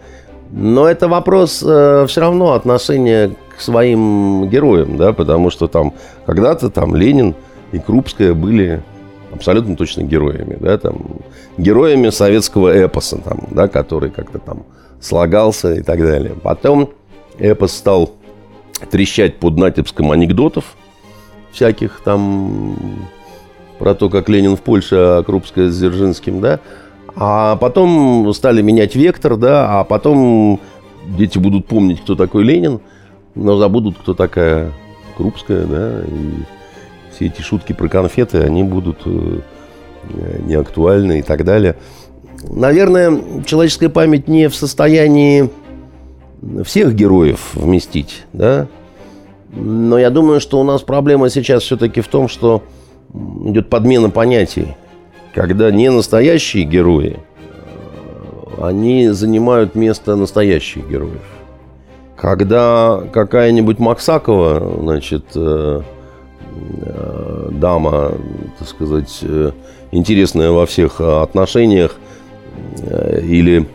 Но 0.50 0.86
это 0.86 1.08
вопрос 1.08 1.64
э, 1.66 2.04
все 2.06 2.20
равно 2.20 2.52
отношения 2.52 3.30
к 3.56 3.62
своим 3.62 4.50
героям, 4.50 4.98
да, 4.98 5.14
потому 5.14 5.48
что 5.48 5.68
там 5.68 5.94
когда-то 6.26 6.68
там 6.68 6.94
Ленин– 6.94 7.34
и 7.72 7.78
Крупская 7.78 8.34
были 8.34 8.82
абсолютно 9.32 9.76
точно 9.76 10.02
героями, 10.02 10.56
да, 10.60 10.76
там, 10.78 10.98
героями 11.56 12.10
советского 12.10 12.84
эпоса, 12.84 13.18
там, 13.18 13.40
да, 13.50 13.68
который 13.68 14.10
как-то 14.10 14.38
там 14.38 14.64
слагался 15.00 15.74
и 15.74 15.82
так 15.82 16.00
далее. 16.00 16.34
Потом 16.42 16.90
эпос 17.38 17.72
стал 17.72 18.12
трещать 18.90 19.38
под 19.38 19.56
натиском 19.56 20.10
анекдотов 20.10 20.76
всяких 21.52 22.00
там 22.04 22.76
про 23.78 23.94
то, 23.94 24.10
как 24.10 24.28
Ленин 24.28 24.56
в 24.56 24.60
Польше, 24.60 24.96
а 24.96 25.22
Крупская 25.22 25.70
с 25.70 25.78
Дзержинским, 25.78 26.40
да. 26.40 26.60
А 27.16 27.56
потом 27.56 28.32
стали 28.34 28.62
менять 28.62 28.94
вектор, 28.94 29.36
да, 29.36 29.80
а 29.80 29.84
потом 29.84 30.60
дети 31.06 31.38
будут 31.38 31.66
помнить, 31.66 32.00
кто 32.02 32.14
такой 32.14 32.44
Ленин, 32.44 32.80
но 33.34 33.58
забудут, 33.58 33.98
кто 33.98 34.14
такая 34.14 34.72
Крупская, 35.16 35.64
да, 35.66 36.02
и 36.02 36.59
все 37.12 37.26
эти 37.26 37.42
шутки 37.42 37.72
про 37.72 37.88
конфеты, 37.88 38.38
они 38.38 38.62
будут 38.62 38.98
э, 39.04 39.40
неактуальны 40.46 41.20
и 41.20 41.22
так 41.22 41.44
далее. 41.44 41.76
Наверное, 42.48 43.44
человеческая 43.44 43.90
память 43.90 44.28
не 44.28 44.48
в 44.48 44.54
состоянии 44.54 45.50
всех 46.64 46.94
героев 46.94 47.50
вместить, 47.54 48.24
да? 48.32 48.66
Но 49.52 49.98
я 49.98 50.10
думаю, 50.10 50.40
что 50.40 50.60
у 50.60 50.64
нас 50.64 50.82
проблема 50.82 51.28
сейчас 51.28 51.64
все-таки 51.64 52.00
в 52.00 52.08
том, 52.08 52.28
что 52.28 52.62
идет 53.44 53.68
подмена 53.68 54.08
понятий. 54.10 54.76
Когда 55.34 55.70
не 55.70 55.90
настоящие 55.90 56.64
герои, 56.64 57.18
э, 57.18 58.62
они 58.62 59.08
занимают 59.08 59.74
место 59.74 60.16
настоящих 60.16 60.88
героев. 60.88 61.22
Когда 62.16 63.02
какая-нибудь 63.12 63.78
Максакова, 63.78 64.78
значит, 64.80 65.24
э, 66.82 67.48
дама, 67.52 68.12
так 68.58 68.68
сказать, 68.68 69.18
э, 69.22 69.52
интересная 69.92 70.50
во 70.50 70.66
всех 70.66 71.00
э, 71.00 71.22
отношениях. 71.22 71.96
Или, 73.22 73.66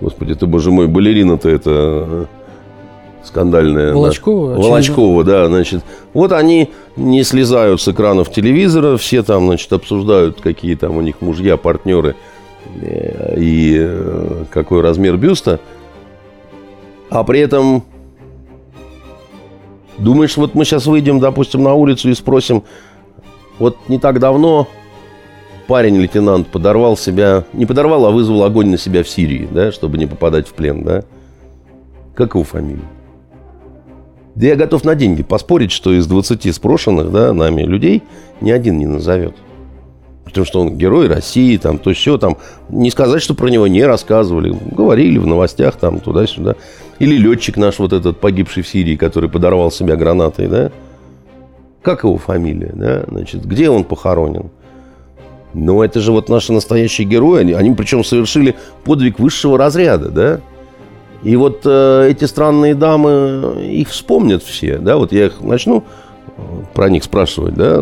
господи 0.00 0.34
ты, 0.34 0.46
боже 0.46 0.70
мой, 0.70 0.86
балерина-то 0.86 1.48
это 1.48 2.28
скандальная. 3.24 3.92
Волочкова? 3.92 4.54
Да. 4.54 4.60
Волочкова, 4.60 5.24
да, 5.24 5.46
значит. 5.48 5.82
Вот 6.12 6.32
они 6.32 6.70
не 6.96 7.24
слезают 7.24 7.80
с 7.80 7.88
экранов 7.88 8.30
телевизора, 8.30 8.96
все 8.96 9.22
там, 9.22 9.46
значит, 9.46 9.72
обсуждают, 9.72 10.40
какие 10.40 10.76
там 10.76 10.96
у 10.96 11.00
них 11.00 11.20
мужья, 11.20 11.56
партнеры 11.56 12.14
и 13.36 13.90
какой 14.50 14.82
размер 14.82 15.16
бюста. 15.16 15.60
А 17.10 17.24
при 17.24 17.40
этом 17.40 17.84
Думаешь, 19.98 20.36
вот 20.36 20.54
мы 20.54 20.64
сейчас 20.64 20.86
выйдем, 20.86 21.20
допустим, 21.20 21.62
на 21.62 21.74
улицу 21.74 22.10
и 22.10 22.14
спросим, 22.14 22.64
вот 23.58 23.76
не 23.88 23.98
так 23.98 24.18
давно 24.18 24.68
парень-лейтенант 25.66 26.48
подорвал 26.48 26.96
себя, 26.96 27.44
не 27.52 27.66
подорвал, 27.66 28.06
а 28.06 28.10
вызвал 28.10 28.44
огонь 28.44 28.68
на 28.68 28.78
себя 28.78 29.02
в 29.02 29.08
Сирии, 29.08 29.48
да, 29.50 29.72
чтобы 29.72 29.98
не 29.98 30.06
попадать 30.06 30.48
в 30.48 30.52
плен, 30.52 30.84
да? 30.84 31.04
Как 32.14 32.34
его 32.34 32.44
фамилия? 32.44 32.84
Да 34.34 34.46
я 34.46 34.56
готов 34.56 34.84
на 34.84 34.94
деньги 34.94 35.22
поспорить, 35.22 35.72
что 35.72 35.94
из 35.94 36.06
20 36.06 36.54
спрошенных, 36.54 37.10
да, 37.10 37.32
нами 37.32 37.62
людей 37.62 38.02
ни 38.40 38.50
один 38.50 38.78
не 38.78 38.86
назовет. 38.86 39.34
Потому 40.26 40.44
что 40.44 40.60
он 40.60 40.76
герой 40.76 41.06
России, 41.06 41.56
там, 41.56 41.78
то 41.78 41.92
все, 41.94 42.18
там, 42.18 42.36
не 42.68 42.90
сказать, 42.90 43.22
что 43.22 43.34
про 43.34 43.48
него 43.48 43.68
не 43.68 43.84
рассказывали. 43.84 44.54
Говорили 44.72 45.18
в 45.18 45.26
новостях, 45.26 45.76
там, 45.76 46.00
туда-сюда. 46.00 46.56
Или 46.98 47.16
летчик 47.16 47.56
наш 47.56 47.78
вот 47.78 47.92
этот, 47.92 48.18
погибший 48.18 48.64
в 48.64 48.68
Сирии, 48.68 48.96
который 48.96 49.30
подорвал 49.30 49.70
себя 49.70 49.94
гранатой, 49.94 50.48
да? 50.48 50.72
Как 51.80 52.02
его 52.02 52.18
фамилия, 52.18 52.72
да? 52.74 53.04
Значит, 53.06 53.46
где 53.46 53.70
он 53.70 53.84
похоронен? 53.84 54.50
Ну, 55.54 55.82
это 55.82 56.00
же 56.00 56.10
вот 56.10 56.28
наши 56.28 56.52
настоящие 56.52 57.06
герои. 57.06 57.42
Они, 57.42 57.52
они 57.52 57.72
причем 57.74 58.02
совершили 58.02 58.56
подвиг 58.84 59.20
высшего 59.20 59.56
разряда, 59.56 60.10
да? 60.10 60.40
И 61.22 61.36
вот 61.36 61.60
э, 61.64 62.08
эти 62.10 62.24
странные 62.24 62.74
дамы, 62.74 63.64
их 63.70 63.90
вспомнят 63.90 64.42
все, 64.42 64.78
да? 64.78 64.96
Вот 64.96 65.12
я 65.12 65.26
их 65.26 65.40
начну 65.40 65.84
про 66.74 66.90
них 66.90 67.04
спрашивать, 67.04 67.54
да, 67.54 67.80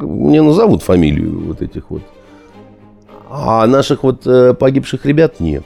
мне 0.00 0.42
назовут 0.42 0.82
фамилию 0.82 1.46
вот 1.46 1.62
этих 1.62 1.90
вот. 1.90 2.02
а 3.28 3.66
наших 3.66 4.04
вот 4.04 4.26
э, 4.26 4.54
погибших 4.54 5.04
ребят 5.04 5.40
нет. 5.40 5.64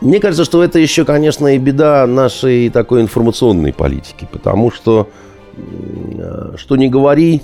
Мне 0.00 0.18
кажется, 0.18 0.44
что 0.44 0.62
это 0.62 0.78
еще, 0.78 1.04
конечно, 1.04 1.46
и 1.54 1.58
беда 1.58 2.06
нашей 2.06 2.68
такой 2.70 3.02
информационной 3.02 3.72
политики, 3.72 4.28
потому 4.30 4.70
что, 4.70 5.08
э, 5.56 6.54
что 6.56 6.76
не 6.76 6.88
говори, 6.88 7.40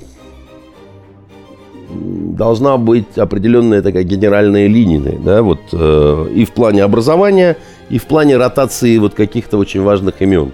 должна 1.90 2.76
быть 2.76 3.16
определенная 3.16 3.80
такая 3.80 4.02
генеральная 4.02 4.66
линия, 4.66 5.18
да, 5.18 5.42
вот 5.42 5.60
э, 5.72 6.26
и 6.34 6.44
в 6.44 6.52
плане 6.52 6.82
образования, 6.82 7.56
и 7.88 7.98
в 7.98 8.06
плане 8.06 8.36
ротации 8.36 8.98
вот 8.98 9.14
каких-то 9.14 9.56
очень 9.56 9.82
важных 9.82 10.20
имен. 10.20 10.52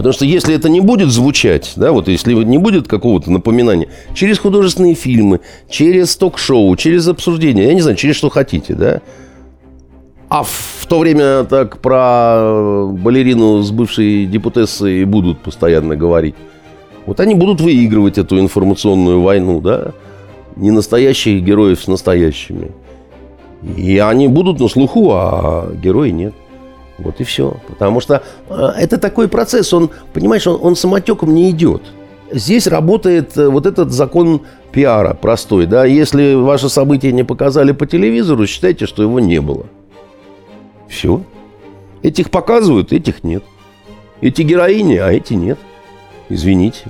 Потому 0.00 0.14
что 0.14 0.24
если 0.24 0.54
это 0.54 0.70
не 0.70 0.80
будет 0.80 1.10
звучать, 1.10 1.74
да, 1.76 1.92
вот 1.92 2.08
если 2.08 2.32
не 2.32 2.56
будет 2.56 2.88
какого-то 2.88 3.30
напоминания, 3.30 3.88
через 4.14 4.38
художественные 4.38 4.94
фильмы, 4.94 5.40
через 5.68 6.16
ток-шоу, 6.16 6.74
через 6.76 7.06
обсуждение, 7.06 7.66
я 7.66 7.74
не 7.74 7.82
знаю, 7.82 7.98
через 7.98 8.16
что 8.16 8.30
хотите, 8.30 8.72
да, 8.72 9.02
а 10.30 10.42
в 10.42 10.86
то 10.88 11.00
время 11.00 11.44
так 11.44 11.82
про 11.82 12.88
балерину 12.90 13.60
с 13.60 13.70
бывшей 13.72 14.24
депутессой 14.24 15.04
будут 15.04 15.40
постоянно 15.40 15.96
говорить. 15.96 16.34
Вот 17.04 17.20
они 17.20 17.34
будут 17.34 17.60
выигрывать 17.60 18.16
эту 18.16 18.40
информационную 18.40 19.20
войну, 19.20 19.60
да, 19.60 19.92
не 20.56 20.70
настоящих 20.70 21.42
героев 21.42 21.78
с 21.78 21.88
настоящими. 21.88 22.70
И 23.76 23.98
они 23.98 24.28
будут 24.28 24.60
на 24.60 24.68
слуху, 24.68 25.10
а 25.12 25.70
герои 25.74 26.08
нет. 26.08 26.32
Вот 27.02 27.20
и 27.20 27.24
все. 27.24 27.56
Потому 27.66 28.00
что 28.00 28.22
э, 28.48 28.54
это 28.78 28.98
такой 28.98 29.28
процесс, 29.28 29.72
он, 29.72 29.90
понимаешь, 30.12 30.46
он, 30.46 30.58
он 30.62 30.76
самотеком 30.76 31.34
не 31.34 31.50
идет. 31.50 31.82
Здесь 32.30 32.66
работает 32.66 33.36
э, 33.36 33.48
вот 33.48 33.66
этот 33.66 33.90
закон 33.90 34.42
пиара 34.72 35.14
простой, 35.14 35.66
да. 35.66 35.84
Если 35.84 36.34
ваше 36.34 36.68
событие 36.68 37.12
не 37.12 37.24
показали 37.24 37.72
по 37.72 37.86
телевизору, 37.86 38.46
считайте, 38.46 38.86
что 38.86 39.02
его 39.02 39.18
не 39.20 39.40
было. 39.40 39.66
Все. 40.88 41.22
Этих 42.02 42.30
показывают, 42.30 42.92
этих 42.92 43.24
нет. 43.24 43.42
Эти 44.20 44.42
героини, 44.42 44.96
а 44.96 45.10
эти 45.10 45.34
нет. 45.34 45.58
Извините. 46.28 46.84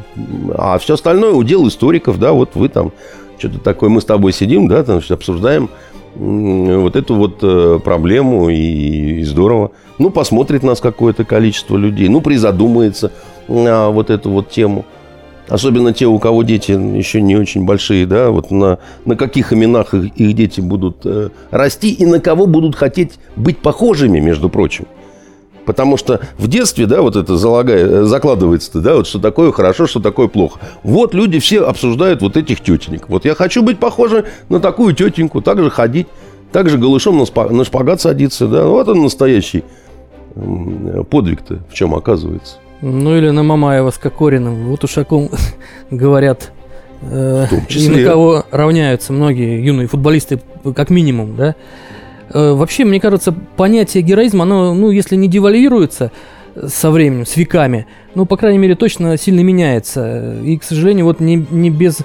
А 0.54 0.78
все 0.78 0.94
остальное 0.94 1.32
удел 1.32 1.66
историков, 1.66 2.18
да, 2.18 2.32
вот 2.32 2.54
вы 2.54 2.68
там 2.68 2.92
что-то 3.38 3.58
такое, 3.58 3.88
мы 3.88 4.00
с 4.00 4.04
тобой 4.04 4.32
сидим, 4.32 4.68
да, 4.68 4.84
там 4.84 5.00
обсуждаем 5.08 5.70
вот 6.14 6.96
эту 6.96 7.14
вот 7.14 7.38
э, 7.42 7.78
проблему, 7.82 8.48
и, 8.48 9.20
и 9.20 9.24
здорово. 9.24 9.72
Ну, 9.98 10.10
посмотрит 10.10 10.62
нас 10.62 10.80
какое-то 10.80 11.24
количество 11.24 11.76
людей, 11.76 12.08
ну, 12.08 12.20
призадумается 12.20 13.12
на 13.48 13.90
вот 13.90 14.10
эту 14.10 14.30
вот 14.30 14.50
тему. 14.50 14.84
Особенно 15.48 15.92
те, 15.92 16.06
у 16.06 16.18
кого 16.18 16.44
дети 16.44 16.72
еще 16.72 17.20
не 17.20 17.36
очень 17.36 17.64
большие, 17.64 18.06
да, 18.06 18.30
вот 18.30 18.52
на, 18.52 18.78
на 19.04 19.16
каких 19.16 19.52
именах 19.52 19.94
их, 19.94 20.16
их 20.16 20.32
дети 20.34 20.60
будут 20.60 20.98
э, 21.04 21.30
расти 21.50 21.92
и 21.92 22.06
на 22.06 22.20
кого 22.20 22.46
будут 22.46 22.76
хотеть 22.76 23.18
быть 23.34 23.58
похожими, 23.58 24.20
между 24.20 24.48
прочим. 24.48 24.86
Потому 25.66 25.96
что 25.96 26.20
в 26.38 26.48
детстве, 26.48 26.86
да, 26.86 27.02
вот 27.02 27.16
это 27.16 27.36
залагая, 27.36 28.04
закладывается, 28.04 28.80
да, 28.80 28.96
вот 28.96 29.06
что 29.06 29.18
такое 29.18 29.52
хорошо, 29.52 29.86
что 29.86 30.00
такое 30.00 30.28
плохо. 30.28 30.58
Вот 30.82 31.14
люди 31.14 31.38
все 31.38 31.64
обсуждают 31.64 32.22
вот 32.22 32.36
этих 32.36 32.60
тетенек. 32.60 33.08
Вот 33.08 33.24
я 33.24 33.34
хочу 33.34 33.62
быть 33.62 33.78
похожим 33.78 34.24
на 34.48 34.60
такую 34.60 34.94
тетеньку, 34.94 35.40
так 35.42 35.58
же 35.58 35.70
ходить, 35.70 36.08
так 36.52 36.68
же 36.68 36.78
голышом 36.78 37.18
на, 37.18 37.24
спа, 37.24 37.48
на 37.48 37.64
шпагат 37.64 38.00
садиться, 38.00 38.46
да. 38.46 38.64
Вот 38.64 38.88
он 38.88 39.02
настоящий 39.02 39.64
подвиг-то 41.10 41.60
в 41.70 41.74
чем 41.74 41.94
оказывается. 41.94 42.56
Ну 42.82 43.16
или 43.16 43.30
на 43.30 43.42
Мамаева 43.42 43.90
с 43.90 43.98
Кокориным. 43.98 44.68
Вот 44.68 44.84
уж 44.84 44.96
о 44.96 45.04
ком 45.04 45.28
говорят 45.90 46.52
э, 47.02 47.46
и 47.68 47.88
на 47.88 48.04
кого 48.04 48.44
равняются 48.50 49.12
многие 49.12 49.62
юные 49.62 49.86
футболисты, 49.86 50.40
как 50.74 50.90
минимум, 50.90 51.36
да. 51.36 51.54
Э, 52.32 52.52
вообще, 52.52 52.84
мне 52.84 53.00
кажется, 53.00 53.32
понятие 53.32 54.02
героизма, 54.02 54.44
оно, 54.44 54.74
ну, 54.74 54.90
если 54.90 55.16
не 55.16 55.28
девальвируется 55.28 56.12
со 56.66 56.90
временем, 56.90 57.26
с 57.26 57.36
веками, 57.36 57.86
ну, 58.14 58.26
по 58.26 58.36
крайней 58.36 58.58
мере, 58.58 58.74
точно 58.74 59.16
сильно 59.16 59.40
меняется. 59.40 60.36
И, 60.42 60.56
к 60.56 60.64
сожалению, 60.64 61.06
вот 61.06 61.20
не, 61.20 61.46
не 61.50 61.70
без 61.70 61.98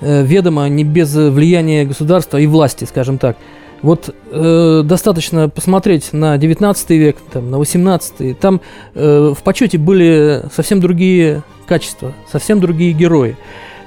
э, 0.00 0.22
ведома, 0.22 0.68
не 0.68 0.84
без 0.84 1.14
влияния 1.14 1.84
государства 1.84 2.38
и 2.38 2.46
власти, 2.46 2.84
скажем 2.84 3.18
так. 3.18 3.36
Вот 3.82 4.14
э, 4.30 4.82
достаточно 4.82 5.48
посмотреть 5.50 6.12
на 6.12 6.38
19 6.38 6.90
век, 6.90 7.16
там, 7.32 7.50
на 7.50 7.58
18 7.58 8.38
там 8.38 8.62
э, 8.94 9.34
в 9.36 9.42
почете 9.42 9.76
были 9.76 10.42
совсем 10.54 10.80
другие 10.80 11.42
качества, 11.66 12.14
совсем 12.30 12.60
другие 12.60 12.92
герои. 12.92 13.36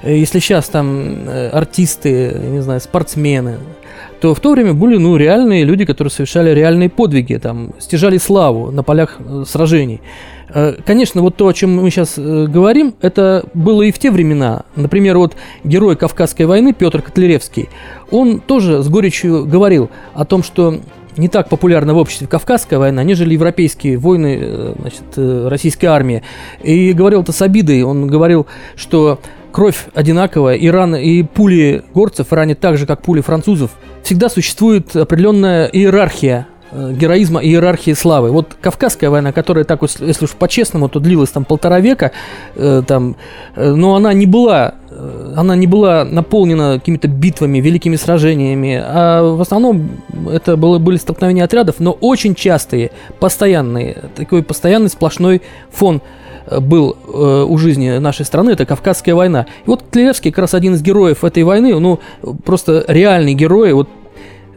Э, 0.02 0.16
если 0.16 0.38
сейчас 0.38 0.68
там 0.68 1.28
э, 1.28 1.48
артисты, 1.48 2.34
не 2.50 2.60
знаю, 2.60 2.80
спортсмены, 2.80 3.58
то 4.20 4.34
в 4.34 4.40
то 4.40 4.52
время 4.52 4.74
были 4.74 4.96
ну, 4.96 5.16
реальные 5.16 5.64
люди, 5.64 5.84
которые 5.84 6.10
совершали 6.10 6.50
реальные 6.50 6.88
подвиги, 6.88 7.34
там, 7.36 7.72
стяжали 7.78 8.18
славу 8.18 8.70
на 8.70 8.82
полях 8.82 9.16
э, 9.18 9.44
сражений. 9.46 10.00
Конечно, 10.86 11.20
вот 11.20 11.36
то, 11.36 11.46
о 11.46 11.52
чем 11.52 11.76
мы 11.76 11.90
сейчас 11.90 12.18
говорим, 12.18 12.94
это 13.02 13.44
было 13.52 13.82
и 13.82 13.92
в 13.92 13.98
те 13.98 14.10
времена. 14.10 14.62
Например, 14.76 15.18
вот 15.18 15.36
герой 15.62 15.94
Кавказской 15.94 16.44
войны 16.44 16.72
Петр 16.72 17.02
Котляревский, 17.02 17.68
он 18.10 18.40
тоже 18.40 18.82
с 18.82 18.88
горечью 18.88 19.44
говорил 19.44 19.90
о 20.14 20.24
том, 20.24 20.42
что 20.42 20.80
не 21.18 21.28
так 21.28 21.50
популярна 21.50 21.92
в 21.92 21.98
обществе 21.98 22.26
Кавказская 22.26 22.78
война, 22.78 23.02
нежели 23.02 23.34
европейские 23.34 23.98
войны 23.98 24.72
значит, 24.78 25.02
российской 25.50 25.84
армии. 25.84 26.22
И 26.62 26.94
говорил 26.94 27.20
это 27.20 27.32
с 27.32 27.42
обидой. 27.42 27.82
Он 27.82 28.06
говорил, 28.06 28.46
что 28.74 29.20
кровь 29.52 29.86
одинаковая, 29.94 30.54
и 30.56 30.68
раны, 30.68 31.02
и 31.02 31.22
пули 31.22 31.82
горцев 31.94 32.32
ранят 32.32 32.60
так 32.60 32.78
же, 32.78 32.86
как 32.86 33.02
пули 33.02 33.20
французов. 33.20 33.70
Всегда 34.02 34.28
существует 34.28 34.94
определенная 34.96 35.66
иерархия 35.66 36.46
Э, 36.70 36.92
героизма 36.92 37.40
и 37.40 37.48
иерархии 37.48 37.94
славы. 37.94 38.30
Вот 38.30 38.54
Кавказская 38.60 39.08
война, 39.08 39.32
которая 39.32 39.64
так, 39.64 39.80
если 39.82 40.24
уж 40.24 40.32
по-честному, 40.32 40.88
то 40.88 41.00
длилась 41.00 41.30
там 41.30 41.44
полтора 41.44 41.80
века, 41.80 42.12
э, 42.56 42.82
там, 42.86 43.16
э, 43.56 43.70
но 43.70 43.94
она 43.94 44.12
не 44.12 44.26
была, 44.26 44.74
э, 44.90 45.34
она 45.34 45.56
не 45.56 45.66
была 45.66 46.04
наполнена 46.04 46.74
какими-то 46.74 47.08
битвами, 47.08 47.58
великими 47.58 47.96
сражениями, 47.96 48.82
а 48.84 49.22
в 49.22 49.40
основном 49.40 49.88
это 50.30 50.58
было, 50.58 50.78
были 50.78 50.98
столкновения 50.98 51.44
отрядов, 51.44 51.76
но 51.78 51.92
очень 51.92 52.34
частые, 52.34 52.90
постоянные, 53.18 54.04
такой 54.14 54.42
постоянный 54.42 54.90
сплошной 54.90 55.40
фон 55.70 56.02
был 56.60 56.96
э, 57.06 57.46
у 57.48 57.58
жизни 57.58 57.98
нашей 57.98 58.24
страны, 58.24 58.50
это 58.50 58.66
Кавказская 58.66 59.14
война. 59.14 59.46
И 59.64 59.70
вот 59.70 59.90
Тлеевский 59.90 60.30
как 60.30 60.38
раз 60.38 60.54
один 60.54 60.74
из 60.74 60.82
героев 60.82 61.24
этой 61.24 61.42
войны, 61.44 61.78
ну, 61.78 62.00
просто 62.44 62.84
реальный 62.88 63.34
герой, 63.34 63.72
вот 63.72 63.88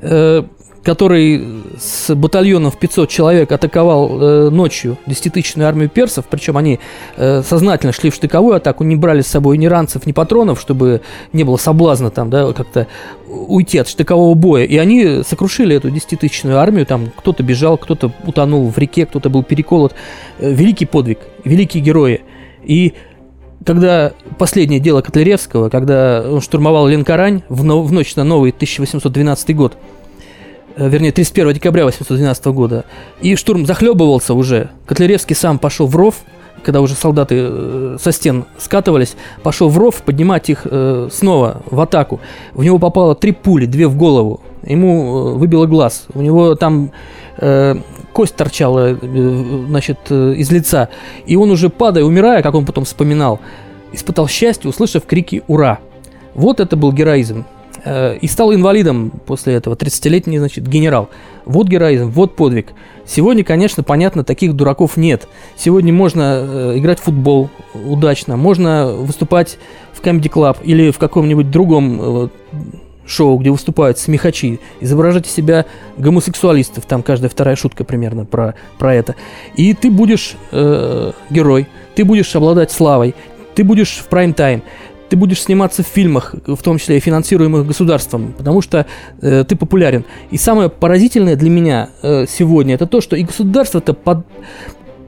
э, 0.02 0.44
который 0.84 1.64
с 1.80 2.14
батальоном 2.16 2.72
в 2.72 2.80
500 2.80 3.10
человек 3.10 3.52
атаковал 3.52 4.20
э, 4.20 4.50
ночью 4.50 4.98
десятитысячную 5.06 5.68
армию 5.68 5.90
персов, 5.90 6.26
причем 6.30 6.58
они 6.58 6.80
э, 7.18 7.44
сознательно 7.44 7.94
шли 7.94 8.10
в 8.10 8.16
штыковую 8.16 8.56
атаку, 8.56 8.84
не 8.84 8.96
брали 8.96 9.22
с 9.22 9.28
собой 9.28 9.58
ни 9.58 9.68
ранцев, 9.68 10.06
ни 10.06 10.12
патронов, 10.12 10.60
чтобы 10.60 11.02
не 11.34 11.44
было 11.44 11.58
соблазна 11.58 12.10
там, 12.10 12.30
да, 12.30 12.52
как-то 12.54 12.88
уйти 13.28 13.78
от 13.78 13.88
штыкового 13.88 14.34
боя. 14.34 14.66
И 14.66 14.78
они 14.78 15.22
сокрушили 15.24 15.76
эту 15.76 15.92
десятитысячную 15.92 16.58
армию, 16.58 16.86
там 16.86 17.12
кто-то 17.16 17.44
бежал, 17.44 17.78
кто-то 17.78 18.12
утонул 18.26 18.70
в 18.70 18.78
реке, 18.78 19.06
кто-то 19.06 19.30
был 19.30 19.44
переколот. 19.44 19.94
Э, 20.40 20.52
великий 20.52 20.86
подвиг, 20.86 21.20
великие 21.44 21.84
герои. 21.84 22.22
И 22.64 22.94
когда 23.66 24.14
последнее 24.40 24.80
дело 24.80 25.02
Котляревского, 25.02 25.70
когда 25.70 26.26
он 26.28 26.42
штурмовал 26.42 26.88
Ленкарань 26.88 27.44
в, 27.50 27.62
в 27.62 27.92
ночь 27.92 28.16
на 28.16 28.24
новый 28.24 28.50
1812 28.50 29.56
год, 29.56 29.78
вернее, 30.88 31.12
31 31.12 31.54
декабря 31.54 31.86
812 31.86 32.46
года. 32.48 32.86
И 33.22 33.36
штурм 33.36 33.66
захлебывался 33.66 34.34
уже. 34.34 34.70
Котляревский 34.86 35.36
сам 35.36 35.60
пошел 35.60 35.88
в 35.88 35.96
ров, 35.96 36.16
когда 36.64 36.82
уже 36.82 36.96
солдаты 36.96 37.36
э, 37.40 37.98
со 38.00 38.12
стен 38.12 38.46
скатывались, 38.58 39.16
пошел 39.44 39.70
в 39.70 39.78
ров 39.78 40.02
поднимать 40.04 40.50
их 40.50 40.62
э, 40.66 41.10
снова 41.12 41.62
в 41.70 41.80
атаку. 41.80 42.20
В 42.54 42.64
него 42.64 42.80
попало 42.80 43.16
три 43.16 43.32
пули, 43.32 43.66
две 43.66 43.88
в 43.88 43.96
голову. 43.96 44.42
Ему 44.64 45.36
выбило 45.36 45.66
глаз. 45.66 46.06
У 46.14 46.22
него 46.22 46.56
там 46.56 46.92
э, 47.38 47.76
кость 48.14 48.36
торчала, 48.36 48.98
э, 49.02 49.66
значит, 49.68 50.00
э, 50.10 50.34
из 50.38 50.52
лица. 50.52 50.90
И 51.26 51.36
он 51.36 51.52
уже 51.52 51.70
падая, 51.70 52.04
умирая, 52.04 52.42
как 52.44 52.54
он 52.54 52.66
потом 52.66 52.86
вспоминал, 52.86 53.40
испытал 53.92 54.28
счастье, 54.28 54.70
услышав 54.70 55.06
крики 55.06 55.44
«Ура!». 55.48 55.80
Вот 56.36 56.60
это 56.60 56.76
был 56.76 56.94
героизм. 56.94 57.46
Э, 57.84 58.18
и 58.18 58.28
стал 58.28 58.54
инвалидом 58.54 59.12
после 59.26 59.54
этого, 59.56 59.76
30-летний, 59.76 60.38
значит, 60.38 60.68
генерал. 60.68 61.10
Вот 61.46 61.68
героизм, 61.68 62.10
вот 62.10 62.36
подвиг. 62.36 62.74
Сегодня, 63.06 63.44
конечно, 63.44 63.84
понятно, 63.84 64.24
таких 64.24 64.54
дураков 64.54 64.98
нет. 64.98 65.28
Сегодня 65.56 65.92
можно 65.92 66.44
э, 66.44 66.78
играть 66.78 67.00
в 67.00 67.04
футбол 67.04 67.50
удачно, 67.74 68.38
можно 68.38 68.88
выступать 68.94 69.58
в 69.94 70.02
Comedy 70.02 70.30
Club 70.30 70.58
или 70.64 70.92
в 70.92 71.00
каком-нибудь 71.00 71.50
другом 71.50 72.00
э, 72.02 72.28
шоу, 73.06 73.38
где 73.38 73.50
выступают 73.50 73.98
смехачи, 73.98 74.60
изображать 74.80 75.28
из 75.28 75.34
себя 75.34 75.66
гомосексуалистов, 75.98 76.86
там 76.86 77.02
каждая 77.02 77.30
вторая 77.30 77.56
шутка 77.56 77.84
примерно 77.84 78.26
про, 78.26 78.56
про 78.78 78.94
это. 78.94 79.16
И 79.56 79.74
ты 79.74 79.90
будешь 79.90 80.36
э, 80.52 81.12
герой, 81.30 81.68
ты 81.96 82.06
будешь 82.06 82.36
обладать 82.36 82.72
славой, 82.72 83.16
ты 83.56 83.64
будешь 83.64 83.98
в 83.98 84.08
прайм-тайм, 84.08 84.62
ты 85.12 85.18
будешь 85.18 85.42
сниматься 85.42 85.84
в 85.84 85.88
фильмах, 85.88 86.34
в 86.48 86.64
том 86.64 86.78
числе 86.78 86.96
и 86.96 87.00
финансируемых 87.02 87.68
государством, 87.68 88.34
потому 88.38 88.62
что 88.62 88.86
э, 89.22 89.44
ты 89.44 89.58
популярен. 89.58 90.06
И 90.32 90.38
самое 90.38 90.70
поразительное 90.70 91.36
для 91.36 91.50
меня 91.50 91.90
э, 92.02 92.26
сегодня 92.30 92.76
это 92.76 92.88
то, 92.88 93.02
что 93.02 93.18
и 93.18 93.24
государство-то 93.24 93.94
под, 93.94 94.26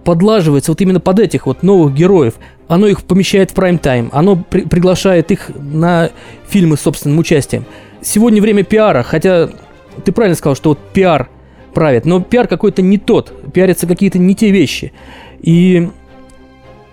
подлаживается 0.04 0.72
вот 0.72 0.82
именно 0.82 1.00
под 1.00 1.22
этих 1.22 1.46
вот 1.46 1.63
новых 1.63 1.94
героев. 1.94 2.34
Оно 2.68 2.88
их 2.88 3.04
помещает 3.04 3.52
в 3.52 3.54
прайм-тайм, 3.54 4.10
оно 4.12 4.36
при 4.36 4.63
приглашает 4.63 5.32
их 5.32 5.52
на 5.56 6.10
фильмы 6.50 6.76
с 6.76 6.82
собственным 6.82 7.20
участием. 7.20 7.63
Сегодня 8.02 8.42
время 8.42 8.63
пиара, 8.63 9.04
хотя 9.04 9.52
ты 10.04 10.12
правильно 10.12 10.36
сказал, 10.36 10.58
что 10.58 10.72
вот 10.72 10.80
пиар 10.92 11.30
правит, 11.74 12.04
но 12.04 12.20
пиар 12.20 12.50
какой-то 12.50 12.82
не 12.82 12.98
тот, 12.98 13.32
пиарятся 13.54 13.88
какие-то 13.88 14.20
не 14.20 14.36
те 14.36 14.52
вещи. 14.52 14.92
И 15.42 15.88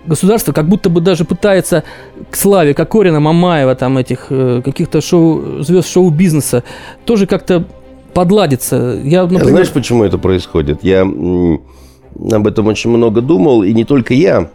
государство 0.05 0.51
как 0.51 0.67
будто 0.67 0.89
бы 0.89 1.01
даже 1.01 1.25
пытается 1.25 1.83
к 2.29 2.35
славе 2.35 2.73
Кокорина, 2.73 3.19
Мамаева, 3.19 3.75
там 3.75 3.97
этих 3.97 4.27
э, 4.29 4.61
каких-то 4.63 5.01
шоу, 5.01 5.61
звезд 5.61 5.89
шоу-бизнеса 5.89 6.63
тоже 7.05 7.27
как-то 7.27 7.65
подладиться. 8.13 8.99
Я, 9.03 9.23
например... 9.23 9.45
Знаешь, 9.45 9.71
почему 9.71 10.03
это 10.03 10.17
происходит? 10.17 10.83
Я 10.83 11.01
об 11.01 12.47
этом 12.47 12.67
очень 12.67 12.89
много 12.89 13.21
думал, 13.21 13.63
и 13.63 13.73
не 13.73 13.85
только 13.85 14.13
я. 14.13 14.49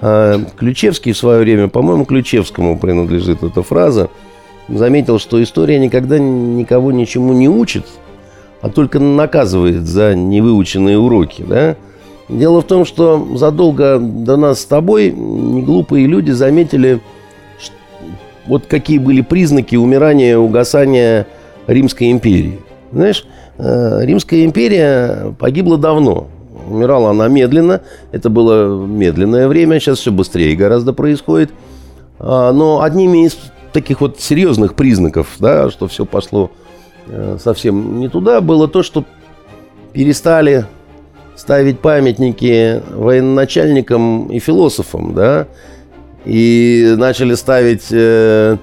А 0.00 0.40
Ключевский 0.56 1.12
в 1.12 1.16
свое 1.16 1.40
время, 1.40 1.68
по-моему, 1.68 2.04
Ключевскому 2.04 2.78
принадлежит 2.78 3.42
эта 3.42 3.62
фраза, 3.62 4.10
заметил, 4.68 5.18
что 5.18 5.42
история 5.42 5.78
никогда 5.78 6.18
никого 6.18 6.92
ничему 6.92 7.32
не 7.32 7.48
учит, 7.48 7.86
а 8.60 8.68
только 8.68 8.98
наказывает 8.98 9.86
за 9.86 10.14
невыученные 10.14 10.98
уроки, 10.98 11.44
да? 11.46 11.76
Дело 12.38 12.62
в 12.62 12.64
том, 12.64 12.84
что 12.84 13.36
задолго 13.36 13.98
до 13.98 14.36
нас 14.36 14.60
с 14.60 14.64
тобой 14.64 15.12
неглупые 15.12 16.06
люди 16.06 16.30
заметили, 16.30 17.00
вот 18.46 18.66
какие 18.66 18.98
были 18.98 19.20
признаки 19.20 19.76
умирания, 19.76 20.38
угасания 20.38 21.26
Римской 21.66 22.10
империи. 22.10 22.58
Знаешь, 22.90 23.26
э, 23.58 24.00
Римская 24.04 24.44
империя 24.44 25.34
погибла 25.38 25.76
давно. 25.76 26.28
Умирала 26.68 27.10
она 27.10 27.28
медленно. 27.28 27.82
Это 28.12 28.30
было 28.30 28.84
медленное 28.84 29.46
время. 29.48 29.78
Сейчас 29.78 29.98
все 29.98 30.10
быстрее 30.10 30.56
гораздо 30.56 30.92
происходит. 30.92 31.50
А, 32.18 32.52
но 32.52 32.82
одними 32.82 33.26
из 33.26 33.36
таких 33.72 34.00
вот 34.00 34.20
серьезных 34.20 34.74
признаков, 34.74 35.28
да, 35.38 35.70
что 35.70 35.86
все 35.88 36.06
пошло 36.06 36.50
э, 37.08 37.36
совсем 37.42 37.98
не 37.98 38.08
туда, 38.08 38.40
было 38.40 38.68
то, 38.68 38.82
что 38.82 39.04
перестали 39.92 40.66
ставить 41.36 41.80
памятники 41.80 42.82
военачальникам 42.94 44.26
и 44.26 44.38
философам, 44.38 45.14
да, 45.14 45.46
и 46.24 46.94
начали 46.96 47.34
ставить 47.34 47.88
э, 47.90 48.56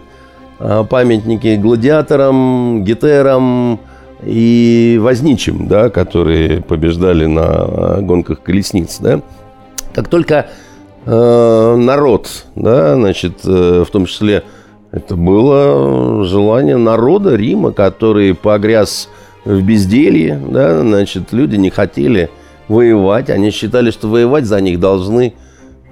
а, 0.60 0.84
памятники 0.84 1.56
гладиаторам, 1.56 2.84
гетерам, 2.84 3.80
и 4.24 5.00
возничим, 5.02 5.68
да, 5.68 5.90
которые 5.90 6.62
побеждали 6.62 7.26
на 7.26 8.02
гонках 8.02 8.42
колесниц, 8.42 8.98
да. 9.00 9.22
Как 9.94 10.08
только 10.08 10.48
э, 11.06 11.76
народ, 11.78 12.46
да, 12.56 12.96
значит, 12.96 13.40
э, 13.46 13.84
в 13.88 13.92
том 13.92 14.06
числе 14.06 14.44
это 14.92 15.16
было 15.16 16.26
желание 16.26 16.78
народа 16.78 17.36
Рима, 17.36 17.72
который 17.72 18.34
погряз 18.34 19.10
в 19.46 19.62
безделье, 19.62 20.42
да, 20.50 20.82
значит, 20.82 21.32
люди 21.32 21.56
не 21.56 21.70
хотели 21.70 22.30
воевать, 22.70 23.30
они 23.30 23.52
считали, 23.52 23.92
что 23.92 24.08
воевать 24.08 24.46
за 24.46 24.62
них 24.62 24.80
должны 24.80 25.34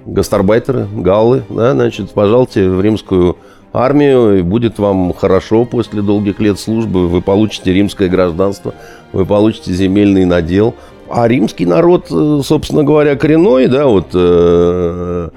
гастарбайтеры, 0.06 0.86
галлы, 0.94 1.42
да, 1.50 1.72
значит, 1.72 2.10
пожалуйте 2.12 2.68
в 2.68 2.80
римскую 2.80 3.36
армию, 3.72 4.38
и 4.38 4.42
будет 4.42 4.78
вам 4.78 5.12
хорошо 5.12 5.64
после 5.64 6.00
долгих 6.02 6.40
лет 6.40 6.58
службы. 6.58 7.08
Вы 7.08 7.20
получите 7.20 7.72
римское 7.72 8.08
гражданство, 8.08 8.74
вы 9.12 9.26
получите 9.26 9.72
земельный 9.72 10.24
надел. 10.24 10.74
А 11.10 11.26
римский 11.26 11.66
народ, 11.66 12.06
э, 12.10 12.40
собственно 12.44 12.84
говоря, 12.84 13.16
коренной, 13.16 13.66
да, 13.66 13.86
вот... 13.86 14.08
Э, 14.14 15.30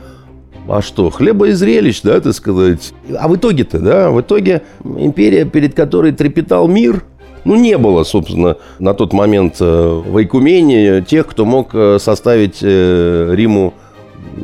а 0.67 0.81
что, 0.81 1.09
хлеба 1.09 1.47
и 1.47 1.51
зрелищ, 1.51 2.01
да, 2.03 2.21
так 2.21 2.33
сказать. 2.33 2.93
А 3.17 3.27
в 3.27 3.35
итоге-то, 3.35 3.79
да, 3.79 4.11
в 4.11 4.21
итоге 4.21 4.61
империя, 4.83 5.43
перед 5.43 5.73
которой 5.73 6.11
трепетал 6.11 6.67
мир, 6.67 7.03
ну, 7.43 7.55
не 7.55 7.77
было, 7.77 8.03
собственно, 8.03 8.57
на 8.79 8.93
тот 8.93 9.13
момент 9.13 9.57
э, 9.59 10.01
в 10.05 10.17
Айкумене 10.17 11.01
тех, 11.01 11.27
кто 11.27 11.45
мог 11.45 11.69
э, 11.73 11.97
составить 11.99 12.61
Риму 12.61 13.73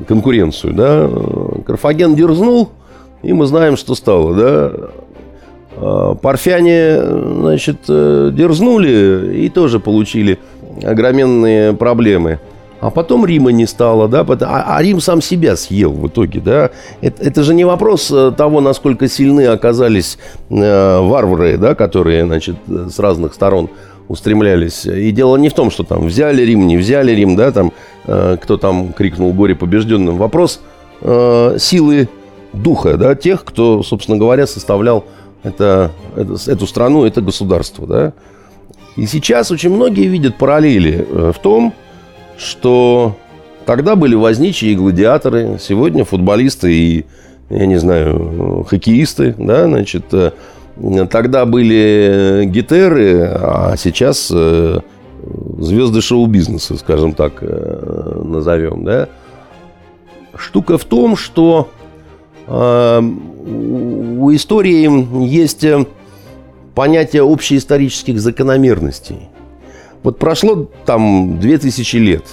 конкуренцию, 0.07 0.73
да. 0.73 1.09
Карфаген 1.65 2.15
дерзнул, 2.15 2.69
и 3.23 3.33
мы 3.33 3.45
знаем, 3.45 3.77
что 3.77 3.95
стало, 3.95 4.33
да. 4.33 4.71
А, 5.79 6.15
парфяне, 6.15 6.99
значит, 7.01 7.77
э, 7.87 8.31
дерзнули 8.33 9.37
и 9.37 9.49
тоже 9.49 9.79
получили 9.79 10.39
огроменные 10.83 11.73
проблемы. 11.73 12.39
А 12.79 12.91
потом 12.91 13.25
Рима 13.25 13.51
не 13.51 13.65
стало, 13.65 14.07
да, 14.07 14.21
а, 14.21 14.77
а 14.77 14.81
Рим 14.83 14.99
сам 15.01 15.21
себя 15.21 15.55
съел 15.55 15.93
в 15.93 16.07
итоге, 16.07 16.39
да. 16.39 16.69
Это, 17.01 17.23
это 17.23 17.43
же 17.43 17.55
не 17.55 17.63
вопрос 17.63 18.11
э, 18.11 18.31
того, 18.37 18.61
насколько 18.61 19.07
сильны 19.07 19.47
оказались 19.47 20.19
э, 20.49 20.99
варвары, 20.99 21.57
да, 21.57 21.73
которые, 21.73 22.25
значит, 22.25 22.55
с 22.67 22.99
разных 22.99 23.33
сторон 23.33 23.69
устремлялись. 24.07 24.85
И 24.85 25.11
дело 25.11 25.37
не 25.37 25.49
в 25.49 25.53
том, 25.53 25.71
что 25.71 25.83
там 25.83 26.05
взяли 26.05 26.43
Рим, 26.43 26.67
не 26.67 26.77
взяли 26.77 27.11
Рим, 27.11 27.35
да, 27.35 27.51
там, 27.51 27.73
э, 28.05 28.37
кто 28.41 28.57
там 28.57 28.93
крикнул 28.93 29.33
горе 29.33 29.55
побежденным. 29.55 30.17
Вопрос 30.17 30.61
э, 31.01 31.57
силы 31.59 32.09
духа, 32.53 32.95
да, 32.97 33.15
тех, 33.15 33.43
кто, 33.43 33.81
собственно 33.81 34.17
говоря, 34.17 34.45
составлял 34.45 35.05
это, 35.43 35.91
это, 36.15 36.35
эту 36.47 36.67
страну, 36.67 37.05
это 37.05 37.21
государство, 37.21 37.87
да. 37.87 38.13
И 38.95 39.05
сейчас 39.05 39.51
очень 39.51 39.69
многие 39.69 40.07
видят 40.07 40.37
параллели 40.37 41.07
э, 41.07 41.31
в 41.35 41.39
том, 41.39 41.73
что 42.37 43.17
тогда 43.65 43.95
были 43.95 44.15
возничие 44.15 44.73
и 44.73 44.75
гладиаторы, 44.75 45.57
сегодня 45.59 46.05
футболисты 46.05 46.73
и, 46.73 47.05
я 47.49 47.65
не 47.65 47.77
знаю, 47.77 48.65
хоккеисты, 48.69 49.35
да, 49.37 49.65
значит, 49.65 50.05
э, 50.13 50.31
тогда 51.09 51.45
были 51.45 52.43
гитеры, 52.45 53.29
а 53.33 53.75
сейчас 53.77 54.31
э, 54.33 54.79
звезды 55.59 56.01
шоу-бизнеса, 56.01 56.77
скажем 56.77 57.13
так, 57.13 57.41
назовем, 57.41 58.83
да. 58.83 59.09
Штука 60.35 60.77
в 60.77 60.85
том, 60.85 61.15
что 61.17 61.69
у 62.47 64.33
истории 64.33 65.25
есть 65.25 65.63
э, 65.63 65.85
понятие 66.75 67.23
общеисторических 67.23 68.19
закономерностей. 68.19 69.29
Вот 70.03 70.19
прошло 70.19 70.67
там 70.85 71.39
2000 71.39 71.95
лет, 71.97 72.23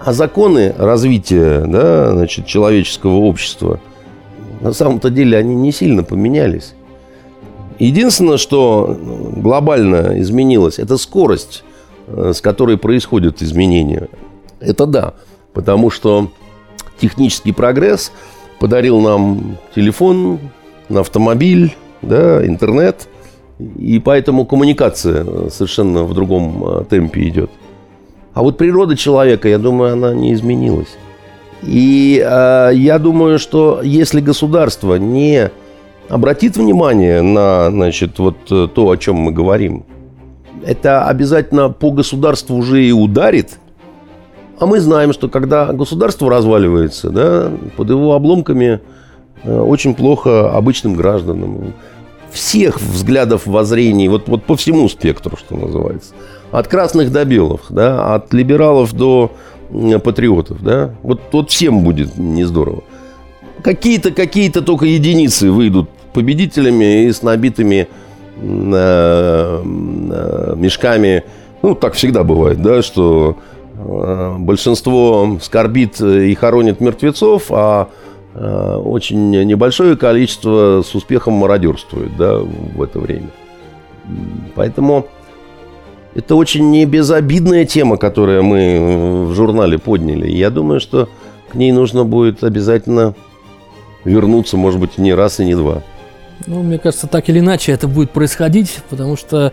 а 0.00 0.12
законы 0.12 0.74
развития 0.76 1.64
да, 1.66 2.12
значит, 2.12 2.46
человеческого 2.46 3.16
общества 3.16 3.80
на 4.60 4.72
самом-то 4.72 5.10
деле 5.10 5.36
они 5.36 5.54
не 5.54 5.70
сильно 5.70 6.02
поменялись. 6.02 6.74
Единственное, 7.78 8.38
что 8.38 8.98
глобально 9.36 10.18
изменилось, 10.20 10.78
это 10.78 10.96
скорость, 10.96 11.62
э, 12.06 12.32
с 12.34 12.40
которой 12.40 12.78
происходят 12.78 13.42
изменения. 13.42 14.08
Это 14.60 14.86
да, 14.86 15.14
потому 15.52 15.90
что 15.90 16.30
технический 16.98 17.52
прогресс– 17.52 18.12
подарил 18.58 19.00
нам 19.00 19.58
телефон, 19.74 20.38
автомобиль, 20.88 21.76
да, 22.02 22.44
интернет. 22.46 23.08
И 23.58 23.98
поэтому 23.98 24.44
коммуникация 24.44 25.48
совершенно 25.50 26.04
в 26.04 26.14
другом 26.14 26.64
а, 26.64 26.84
темпе 26.84 27.28
идет. 27.28 27.50
А 28.34 28.42
вот 28.42 28.58
природа 28.58 28.96
человека, 28.96 29.48
я 29.48 29.58
думаю, 29.58 29.94
она 29.94 30.12
не 30.14 30.34
изменилась. 30.34 30.96
И 31.62 32.22
э, 32.22 32.70
я 32.74 32.98
думаю, 32.98 33.38
что 33.38 33.80
если 33.82 34.20
государство 34.20 34.96
не 34.96 35.50
обратит 36.10 36.58
внимание 36.58 37.22
на 37.22 37.70
значит, 37.70 38.18
вот 38.18 38.36
то, 38.44 38.90
о 38.90 38.96
чем 38.98 39.16
мы 39.16 39.32
говорим, 39.32 39.86
это 40.66 41.06
обязательно 41.06 41.70
по 41.70 41.90
государству 41.92 42.56
уже 42.56 42.84
и 42.84 42.92
ударит– 42.92 43.58
а 44.58 44.66
мы 44.66 44.80
знаем, 44.80 45.12
что 45.12 45.28
когда 45.28 45.72
государство 45.72 46.30
разваливается, 46.30 47.10
да, 47.10 47.52
под 47.76 47.90
его 47.90 48.14
обломками 48.14 48.80
э, 49.42 49.58
очень 49.58 49.94
плохо 49.94 50.50
обычным 50.50 50.94
гражданам. 50.94 51.74
Всех 52.36 52.80
взглядов, 52.80 53.46
воззрений, 53.46 54.08
вот, 54.08 54.28
вот 54.28 54.44
по 54.44 54.56
всему 54.56 54.88
спектру, 54.88 55.36
что 55.36 55.56
называется. 55.56 56.14
От 56.52 56.68
красных 56.68 57.10
до 57.10 57.24
белых, 57.24 57.66
да, 57.70 58.14
от 58.14 58.32
либералов 58.32 58.92
до 58.92 59.32
патриотов, 60.04 60.62
да. 60.62 60.94
Вот, 61.02 61.20
вот 61.32 61.50
всем 61.50 61.82
будет 61.82 62.16
не 62.16 62.44
здорово. 62.44 62.84
Какие-то, 63.62 64.12
какие-то 64.12 64.62
только 64.62 64.86
единицы 64.86 65.50
выйдут 65.50 65.88
победителями 66.12 67.04
и 67.04 67.12
с 67.12 67.22
набитыми 67.22 67.88
э, 68.36 69.62
э, 69.62 70.54
мешками. 70.56 71.24
Ну, 71.62 71.74
так 71.74 71.94
всегда 71.94 72.22
бывает, 72.22 72.62
да, 72.62 72.82
что 72.82 73.36
Э, 73.78 74.36
большинство 74.38 75.38
скорбит 75.42 76.00
и 76.00 76.34
хоронит 76.34 76.80
мертвецов, 76.80 77.44
а 77.50 77.88
очень 78.38 79.30
небольшое 79.30 79.96
количество 79.96 80.82
с 80.82 80.94
успехом 80.94 81.34
мародерствует 81.34 82.16
да, 82.16 82.38
в 82.38 82.82
это 82.82 82.98
время. 82.98 83.30
Поэтому 84.54 85.06
это 86.14 86.34
очень 86.34 86.70
не 86.70 86.86
безобидная 86.86 87.64
тема, 87.66 87.96
которую 87.98 88.42
мы 88.42 89.26
в 89.26 89.34
журнале 89.34 89.78
подняли. 89.78 90.30
Я 90.30 90.50
думаю, 90.50 90.80
что 90.80 91.08
к 91.50 91.54
ней 91.54 91.72
нужно 91.72 92.04
будет 92.04 92.42
обязательно 92.42 93.14
вернуться, 94.04 94.56
может 94.56 94.80
быть, 94.80 94.98
не 94.98 95.12
раз 95.12 95.40
и 95.40 95.44
не 95.44 95.54
два. 95.54 95.82
Ну, 96.46 96.62
мне 96.62 96.78
кажется, 96.78 97.06
так 97.06 97.28
или 97.28 97.40
иначе 97.40 97.72
это 97.72 97.88
будет 97.88 98.10
происходить, 98.12 98.78
потому 98.88 99.16
что 99.16 99.52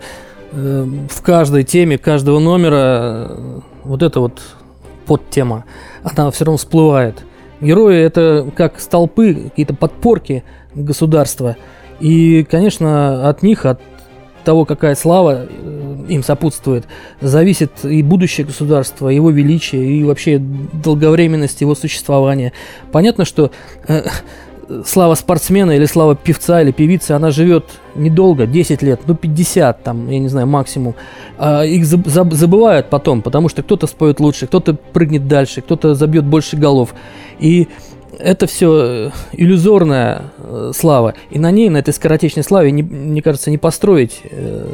э, 0.52 0.86
в 1.10 1.22
каждой 1.22 1.64
теме, 1.64 1.98
каждого 1.98 2.38
номера 2.38 3.28
э, 3.28 3.60
вот 3.84 4.02
эта 4.02 4.20
вот 4.20 4.40
подтема, 5.06 5.64
она 6.02 6.30
все 6.30 6.44
равно 6.44 6.56
всплывает. 6.56 7.24
Герои 7.64 7.98
это 7.98 8.46
как 8.54 8.78
столпы, 8.78 9.34
какие-то 9.34 9.74
подпорки 9.74 10.44
государства. 10.74 11.56
И, 11.98 12.44
конечно, 12.44 13.28
от 13.28 13.42
них, 13.42 13.64
от 13.64 13.80
того, 14.44 14.66
какая 14.66 14.94
слава 14.94 15.46
э, 15.48 16.04
им 16.08 16.22
сопутствует, 16.22 16.84
зависит 17.22 17.84
и 17.84 18.02
будущее 18.02 18.46
государства, 18.46 19.08
его 19.08 19.30
величие, 19.30 19.84
и 19.84 20.04
вообще 20.04 20.38
долговременность 20.38 21.62
его 21.62 21.74
существования. 21.74 22.52
Понятно, 22.92 23.24
что 23.24 23.50
э, 23.88 24.02
слава 24.84 25.14
спортсмена 25.14 25.72
или 25.72 25.84
слава 25.84 26.14
певца 26.16 26.62
или 26.62 26.72
певицы, 26.72 27.12
она 27.12 27.30
живет 27.30 27.64
недолго, 27.94 28.46
10 28.46 28.82
лет, 28.82 29.00
ну 29.06 29.14
50 29.14 29.82
там, 29.82 30.08
я 30.10 30.18
не 30.18 30.28
знаю, 30.28 30.46
максимум. 30.46 30.94
А 31.38 31.64
их 31.64 31.84
забывают 31.86 32.90
потом, 32.90 33.22
потому 33.22 33.48
что 33.48 33.62
кто-то 33.62 33.86
споет 33.86 34.20
лучше, 34.20 34.46
кто-то 34.46 34.74
прыгнет 34.74 35.28
дальше, 35.28 35.60
кто-то 35.60 35.94
забьет 35.94 36.24
больше 36.24 36.56
голов. 36.56 36.94
И 37.38 37.68
это 38.18 38.46
все 38.46 38.84
э, 38.84 39.10
иллюзорная 39.32 40.22
э, 40.38 40.72
слава. 40.74 41.14
И 41.30 41.38
на 41.38 41.50
ней, 41.50 41.68
на 41.68 41.78
этой 41.78 41.92
скоротечной 41.92 42.44
славе, 42.44 42.70
не, 42.70 42.82
мне 42.82 43.22
кажется, 43.22 43.50
не 43.50 43.58
построить 43.58 44.20
э, 44.24 44.68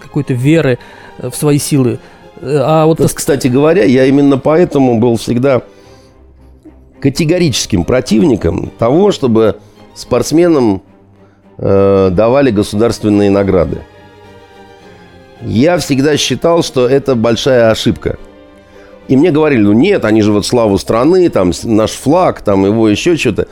какой-то 0.00 0.34
веры 0.34 0.78
в 1.18 1.32
свои 1.32 1.58
силы. 1.58 1.98
А 2.42 2.86
вот, 2.86 3.00
вот, 3.00 3.12
кстати 3.12 3.48
говоря, 3.48 3.84
я 3.84 4.06
именно 4.06 4.38
поэтому 4.38 4.98
был 4.98 5.16
всегда 5.16 5.62
категорическим 7.00 7.84
противником 7.84 8.70
того, 8.78 9.10
чтобы 9.10 9.56
спортсменам 9.94 10.82
э, 11.58 12.10
давали 12.12 12.50
государственные 12.50 13.30
награды. 13.30 13.78
Я 15.42 15.78
всегда 15.78 16.16
считал, 16.16 16.62
что 16.62 16.86
это 16.86 17.14
большая 17.14 17.70
ошибка. 17.70 18.18
И 19.08 19.16
мне 19.16 19.32
говорили, 19.32 19.62
ну 19.62 19.72
нет, 19.72 20.04
они 20.04 20.22
же 20.22 20.30
вот 20.32 20.46
славу 20.46 20.78
страны, 20.78 21.28
там 21.30 21.52
наш 21.64 21.92
флаг, 21.92 22.42
там 22.42 22.64
его 22.64 22.88
еще 22.88 23.16
что-то. 23.16 23.48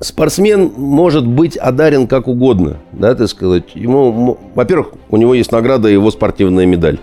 Спортсмен 0.00 0.72
может 0.76 1.26
быть 1.26 1.56
одарен 1.56 2.06
как 2.06 2.28
угодно, 2.28 2.78
да, 2.92 3.14
так 3.14 3.28
сказать. 3.28 3.74
Ему, 3.74 4.38
во-первых, 4.54 4.92
у 5.10 5.16
него 5.16 5.34
есть 5.34 5.52
награда 5.52 5.88
его 5.88 6.10
спортивная 6.10 6.66
медаль, 6.66 6.98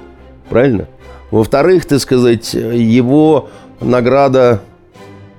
правильно? 0.50 0.88
Во-вторых, 1.32 1.86
так 1.86 2.00
сказать, 2.00 2.54
его 2.54 3.50
награда 3.82 4.62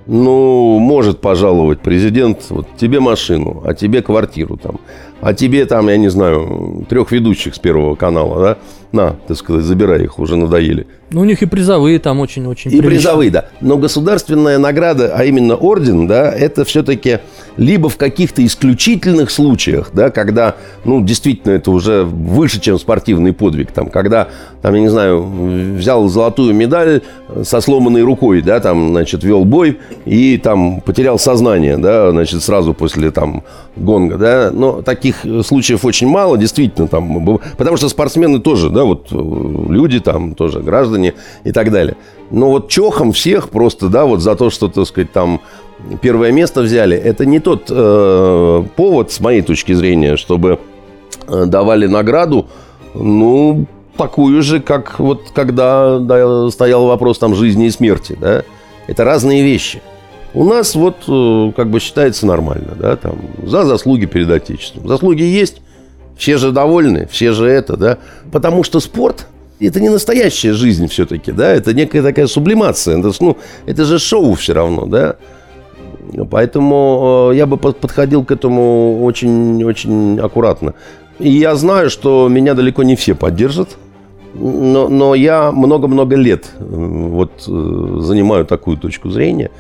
ну, 0.07 0.79
может 0.79 1.21
пожаловать 1.21 1.81
президент 1.81 2.51
вот 2.51 2.67
тебе 2.77 3.01
машину, 3.01 3.63
а 3.65 3.75
тебе 3.75 4.03
квартиру 4.03 4.57
там, 4.57 4.81
а 5.21 5.33
тебе 5.33 5.65
там, 5.67 5.89
я 5.89 5.97
не 5.97 6.09
знаю, 6.09 6.85
трех 6.89 7.11
ведущих 7.13 7.55
с 7.55 7.59
Первого 7.59 7.95
канала, 7.95 8.41
да? 8.41 8.59
На, 8.95 9.17
так 9.27 9.37
сказать, 9.37 9.65
забирай 9.65 10.05
их, 10.05 10.21
уже 10.21 10.37
надоели. 10.37 10.87
Ну, 11.11 11.21
у 11.21 11.25
них 11.25 11.43
и 11.43 11.47
призовые 11.47 11.99
там 11.99 12.21
очень-очень 12.21 12.73
И 12.73 12.81
призовые, 12.81 13.31
да. 13.31 13.47
Но 13.61 13.77
государственная 13.77 14.59
награда, 14.59 15.13
а 15.17 15.25
именно 15.25 15.57
орден, 15.57 16.07
да, 16.07 16.31
это 16.33 16.65
все-таки 16.65 17.19
либо 17.57 17.89
в 17.89 17.97
каких-то 17.97 18.45
исключительных 18.45 19.31
случаях, 19.31 19.91
да, 19.93 20.11
когда, 20.11 20.57
ну, 20.85 21.01
действительно, 21.03 21.53
это 21.53 21.71
уже 21.71 22.05
выше, 22.05 22.61
чем 22.61 22.79
спортивный 22.79 23.33
подвиг, 23.33 23.71
там, 23.73 23.91
когда, 23.91 24.29
там, 24.63 24.75
я 24.75 24.81
не 24.81 24.89
знаю, 24.89 25.77
взял 25.77 26.09
золотую 26.09 26.55
медаль 26.55 27.03
со 27.43 27.61
сломанной 27.61 28.03
рукой, 28.03 28.43
да, 28.43 28.61
там, 28.61 28.91
значит, 28.91 29.23
вел 29.25 29.45
бой 29.45 29.79
и 30.05 30.39
там 30.39 30.81
потерял 30.81 31.19
сознание, 31.19 31.79
да, 31.79 32.11
значит, 32.11 32.43
сразу 32.43 32.75
после 32.75 33.11
там 33.11 33.45
гонга, 33.77 34.19
да, 34.19 34.51
но 34.53 34.83
таких 34.83 35.25
случаев 35.45 35.85
очень 35.85 36.09
мало, 36.09 36.39
действительно, 36.39 36.89
там, 36.89 37.41
потому 37.57 37.77
что 37.77 37.89
спортсмены 37.89 38.41
тоже, 38.41 38.71
да, 38.71 38.84
вот 38.85 39.09
э, 39.11 39.17
люди 39.73 40.01
там 40.01 40.35
тоже, 40.35 40.61
граждане 40.61 41.15
и 41.45 41.53
так 41.53 41.71
далее. 41.71 41.97
Но 42.31 42.51
вот 42.51 42.69
чохом 42.69 43.13
всех 43.13 43.51
просто, 43.51 43.89
да, 43.89 44.05
вот 44.05 44.21
за 44.21 44.35
то, 44.35 44.51
что, 44.51 44.69
так 44.69 44.87
сказать, 44.87 45.13
там 45.13 45.41
первое 46.01 46.33
место 46.33 46.63
взяли, 46.63 46.97
это 46.97 47.27
не 47.27 47.41
тот 47.41 47.67
э, 47.71 48.65
повод, 48.77 49.13
с 49.13 49.21
моей 49.21 49.43
точки 49.43 49.73
зрения, 49.73 50.17
чтобы 50.17 50.59
э, 51.29 51.45
давали 51.47 51.87
награду, 51.87 52.47
ну, 52.95 53.67
такую 53.97 54.43
же, 54.43 54.61
как 54.61 54.99
вот 54.99 55.31
когда 55.35 55.99
да, 55.99 56.51
стоял 56.51 56.87
вопрос 56.87 57.19
там 57.19 57.35
жизни 57.35 57.67
и 57.67 57.71
смерти, 57.71 58.17
да. 58.21 58.43
Это 58.87 59.05
разные 59.05 59.43
вещи. 59.43 59.81
У 60.35 60.45
нас 60.45 60.75
вот 60.75 60.97
э, 61.09 61.53
как 61.57 61.71
бы 61.71 61.81
считается 61.81 62.27
нормально, 62.27 62.77
да, 62.79 62.97
там, 62.97 63.17
за 63.43 63.65
заслуги 63.65 64.07
перед 64.07 64.31
Отечеством. 64.31 64.89
Заслуги 64.89 65.23
есть, 65.23 65.63
все 66.17 66.37
же 66.37 66.53
довольны, 66.53 67.07
все 67.11 67.33
же 67.33 67.47
это, 67.47 67.77
да. 67.77 67.99
Потому 68.33 68.65
что 68.65 68.81
спорт– 68.81 69.27
это 69.61 69.81
не 69.81 69.89
настоящая 69.89 70.53
жизнь 70.53 70.87
все-таки, 70.89 71.33
да. 71.33 71.53
Это 71.53 71.75
некая 71.75 72.03
такая 72.03 72.27
сублимация. 72.27 72.99
Это, 72.99 73.13
ну, 73.21 73.37
это 73.67 73.85
же 73.85 73.99
шоу 73.99 74.35
все 74.35 74.53
равно, 74.53 74.87
да. 74.87 75.17
Поэтому 76.31 77.31
э, 77.33 77.37
я 77.37 77.47
бы 77.47 77.57
подходил 77.57 78.25
к 78.25 78.31
этому 78.31 79.03
очень-очень 79.05 80.19
аккуратно. 80.21 80.75
И 81.19 81.31
я 81.31 81.55
знаю, 81.57 81.91
что 81.91 82.29
меня 82.29 82.55
далеко 82.55 82.83
не 82.83 82.97
все 82.97 83.15
поддержат, 83.15 83.77
но, 84.35 84.89
но 84.89 85.15
я 85.15 85.53
много-много 85.53 86.17
лет 86.17 86.51
вот 86.59 87.45
э, 87.47 87.97
занимаю 88.01 88.45
такую 88.45 88.77
точку 88.77 89.11
зрения. 89.11 89.51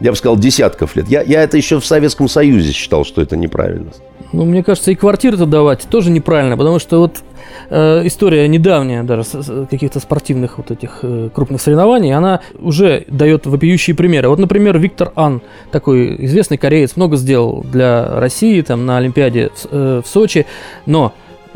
Я 0.00 0.12
бы 0.12 0.16
сказал, 0.16 0.36
десятков 0.36 0.96
лет. 0.96 1.08
Я, 1.08 1.22
я 1.22 1.42
это 1.42 1.56
еще 1.56 1.80
в 1.80 1.86
Советском 1.86 2.28
Союзе 2.28 2.72
считал, 2.72 3.04
что 3.04 3.20
это 3.20 3.36
неправильно. 3.36 3.90
Ну, 4.32 4.44
мне 4.44 4.62
кажется, 4.62 4.92
и 4.92 4.94
квартиры-то 4.94 5.46
давать 5.46 5.86
тоже 5.90 6.10
неправильно, 6.10 6.56
потому 6.56 6.78
что 6.78 7.00
вот 7.00 7.22
э, 7.68 8.02
история 8.06 8.46
недавняя 8.46 9.02
даже 9.02 9.24
каких-то 9.68 9.98
спортивных 9.98 10.58
вот 10.58 10.70
этих 10.70 11.00
э, 11.02 11.30
крупных 11.34 11.60
соревнований, 11.60 12.14
она 12.14 12.40
уже 12.58 13.04
дает 13.08 13.46
вопиющие 13.46 13.96
примеры. 13.96 14.28
Вот, 14.28 14.38
например, 14.38 14.78
Виктор 14.78 15.12
Ан, 15.16 15.42
такой 15.72 16.24
известный 16.26 16.58
кореец, 16.58 16.94
много 16.94 17.16
сделал 17.16 17.64
для 17.64 18.20
России 18.20 18.60
там 18.62 18.86
на 18.86 18.98
Олимпиаде 18.98 19.50
в, 19.54 19.66
э, 19.70 20.02
в 20.04 20.08
Сочи, 20.08 20.46
но 20.86 21.12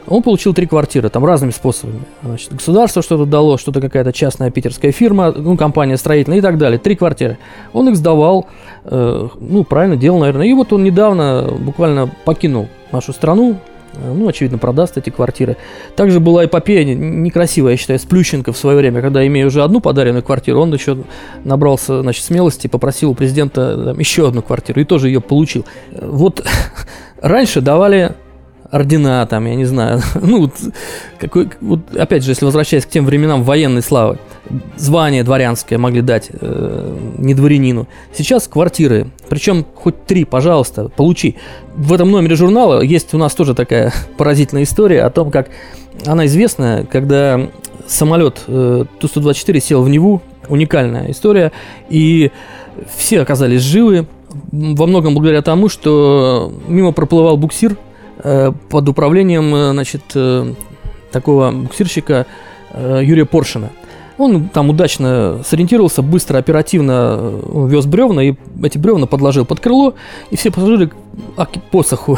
он 0.06 0.22
получил 0.22 0.52
три 0.52 0.66
квартиры, 0.66 1.08
там 1.08 1.24
разными 1.24 1.50
способами. 1.50 2.00
Значит, 2.22 2.52
государство 2.52 3.02
что-то 3.02 3.24
дало, 3.24 3.56
что-то 3.56 3.80
какая-то 3.80 4.12
частная 4.12 4.50
питерская 4.50 4.92
фирма, 4.92 5.32
ну, 5.32 5.56
компания 5.56 5.96
строительная 5.96 6.38
и 6.38 6.42
так 6.42 6.58
далее. 6.58 6.78
Три 6.78 6.94
квартиры. 6.94 7.38
Он 7.72 7.88
их 7.88 7.96
сдавал, 7.96 8.46
э, 8.84 9.28
ну, 9.40 9.64
правильно 9.64 9.96
делал, 9.96 10.18
наверное. 10.18 10.46
И 10.46 10.52
вот 10.52 10.72
он 10.72 10.84
недавно 10.84 11.50
буквально 11.58 12.10
покинул 12.24 12.68
нашу 12.92 13.14
страну, 13.14 13.56
э, 13.94 14.12
ну, 14.12 14.28
очевидно, 14.28 14.58
продаст 14.58 14.98
эти 14.98 15.08
квартиры. 15.08 15.56
Также 15.96 16.20
была 16.20 16.44
эпопея 16.44 16.84
некрасивая, 16.84 17.72
я 17.72 17.76
считаю, 17.78 17.98
с 17.98 18.02
Плющенко 18.02 18.52
в 18.52 18.58
свое 18.58 18.76
время, 18.76 19.00
когда, 19.00 19.26
имея 19.26 19.46
уже 19.46 19.62
одну 19.62 19.80
подаренную 19.80 20.22
квартиру, 20.22 20.60
он 20.60 20.74
еще 20.74 20.98
набрался, 21.44 22.02
значит, 22.02 22.24
смелости, 22.24 22.66
попросил 22.66 23.12
у 23.12 23.14
президента 23.14 23.84
там, 23.84 23.98
еще 23.98 24.28
одну 24.28 24.42
квартиру 24.42 24.82
и 24.82 24.84
тоже 24.84 25.08
ее 25.08 25.22
получил. 25.22 25.64
Вот 25.92 26.44
раньше 27.22 27.62
давали 27.62 28.16
ордена, 28.70 29.26
там, 29.26 29.46
я 29.46 29.54
не 29.54 29.64
знаю, 29.64 30.00
ну, 30.20 30.42
вот, 30.42 30.52
какой, 31.18 31.48
вот, 31.60 31.80
опять 31.96 32.24
же, 32.24 32.30
если 32.30 32.44
возвращаясь 32.44 32.86
к 32.86 32.88
тем 32.88 33.06
временам 33.06 33.42
военной 33.42 33.82
славы, 33.82 34.18
звание 34.76 35.22
дворянское 35.22 35.78
могли 35.78 36.02
дать 36.02 36.28
э, 36.32 36.96
не 37.18 37.34
дворянину. 37.34 37.88
Сейчас 38.12 38.48
квартиры, 38.48 39.08
причем 39.28 39.64
хоть 39.74 40.04
три, 40.06 40.24
пожалуйста, 40.24 40.88
получи. 40.88 41.36
В 41.74 41.92
этом 41.92 42.10
номере 42.10 42.36
журнала 42.36 42.82
есть 42.82 43.14
у 43.14 43.18
нас 43.18 43.34
тоже 43.34 43.54
такая 43.54 43.92
поразительная 44.18 44.64
история 44.64 45.02
о 45.02 45.10
том, 45.10 45.30
как 45.30 45.48
она 46.06 46.26
известная, 46.26 46.84
когда 46.84 47.48
самолет 47.86 48.42
э, 48.46 48.84
Ту-124 48.98 49.60
сел 49.60 49.82
в 49.82 49.88
Неву, 49.88 50.20
уникальная 50.48 51.10
история, 51.10 51.52
и 51.88 52.30
все 52.96 53.20
оказались 53.20 53.62
живы, 53.62 54.06
во 54.50 54.86
многом 54.86 55.14
благодаря 55.14 55.42
тому, 55.42 55.68
что 55.68 56.52
мимо 56.66 56.92
проплывал 56.92 57.36
буксир– 57.36 57.76
под 58.70 58.88
управлением 58.88 59.54
э, 59.54 59.72
значит, 59.72 60.02
э, 60.14 60.52
такого 61.12 61.50
буксирщика 61.50 62.26
Юрия 62.76 63.24
Поршина. 63.24 63.70
Он 64.18 64.48
там 64.48 64.70
удачно 64.70 65.42
сориентировался, 65.44 66.02
быстро, 66.02 66.38
оперативно 66.38 67.32
вез 67.68 67.86
бревна, 67.86 68.20
и 68.20 68.34
эти 68.62 68.78
бревна 68.78 69.06
подложил 69.06 69.44
под 69.44 69.60
крыло, 69.60 69.94
и 70.30 70.36
все 70.36 70.50
пассажиры 70.50 70.90
посоху 71.70 72.16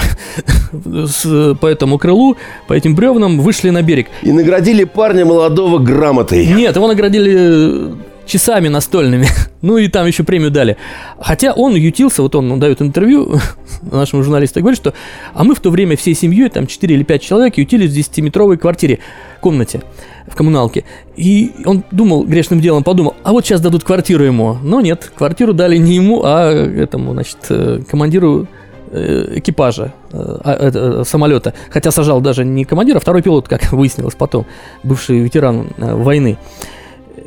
по 1.60 1.66
этому 1.66 1.98
крылу, 1.98 2.36
по 2.68 2.74
этим 2.74 2.94
бревнам 2.94 3.40
вышли 3.40 3.70
на 3.70 3.82
берег. 3.82 4.08
И 4.22 4.32
наградили 4.32 4.84
парня 4.84 5.24
молодого 5.24 5.78
грамотой. 5.78 6.46
Нет, 6.46 6.76
его 6.76 6.86
наградили 6.86 7.94
часами 8.26 8.68
настольными. 8.68 9.28
ну 9.62 9.78
и 9.78 9.88
там 9.88 10.06
еще 10.06 10.24
премию 10.24 10.50
дали. 10.50 10.76
Хотя 11.18 11.52
он 11.52 11.74
ютился, 11.74 12.22
вот 12.22 12.34
он, 12.34 12.50
он 12.50 12.60
дает 12.60 12.82
интервью 12.82 13.38
нашему 13.82 14.22
журналисту 14.22 14.58
и 14.58 14.62
говорит, 14.62 14.78
что 14.78 14.94
а 15.34 15.44
мы 15.44 15.54
в 15.54 15.60
то 15.60 15.70
время 15.70 15.96
всей 15.96 16.14
семьей, 16.14 16.48
там 16.48 16.66
4 16.66 16.94
или 16.94 17.02
5 17.02 17.22
человек, 17.22 17.58
ютились 17.58 17.92
в 17.92 17.96
10-метровой 17.96 18.56
квартире, 18.56 18.98
комнате 19.40 19.82
в 20.26 20.34
коммуналке. 20.34 20.84
И 21.16 21.52
он 21.64 21.84
думал, 21.90 22.24
грешным 22.24 22.60
делом 22.60 22.82
подумал, 22.82 23.14
а 23.22 23.32
вот 23.32 23.44
сейчас 23.44 23.60
дадут 23.60 23.84
квартиру 23.84 24.24
ему. 24.24 24.58
Но 24.62 24.80
нет, 24.80 25.10
квартиру 25.14 25.52
дали 25.52 25.76
не 25.76 25.94
ему, 25.94 26.22
а 26.24 26.50
этому, 26.50 27.12
значит, 27.12 27.38
э, 27.48 27.80
командиру 27.88 28.46
э, 28.90 29.34
экипажа 29.36 29.94
э, 30.12 30.18
а, 30.18 31.02
самолета. 31.04 31.54
Хотя 31.70 31.90
сажал 31.90 32.20
даже 32.20 32.44
не 32.44 32.64
командир, 32.64 32.96
а 32.96 33.00
второй 33.00 33.22
пилот, 33.22 33.48
как 33.48 33.62
выяснилось 33.72 34.14
потом, 34.14 34.46
бывший 34.82 35.20
ветеран 35.20 35.68
войны. 35.78 36.38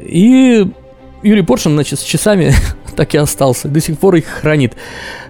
И 0.02 0.68
Юрий 1.24 1.42
Поршин, 1.42 1.74
значит, 1.74 2.00
с 2.00 2.04
часами 2.04 2.54
так 2.96 3.14
и 3.14 3.18
остался, 3.18 3.68
до 3.68 3.80
сих 3.82 3.98
пор 3.98 4.16
их 4.16 4.26
хранит. 4.26 4.76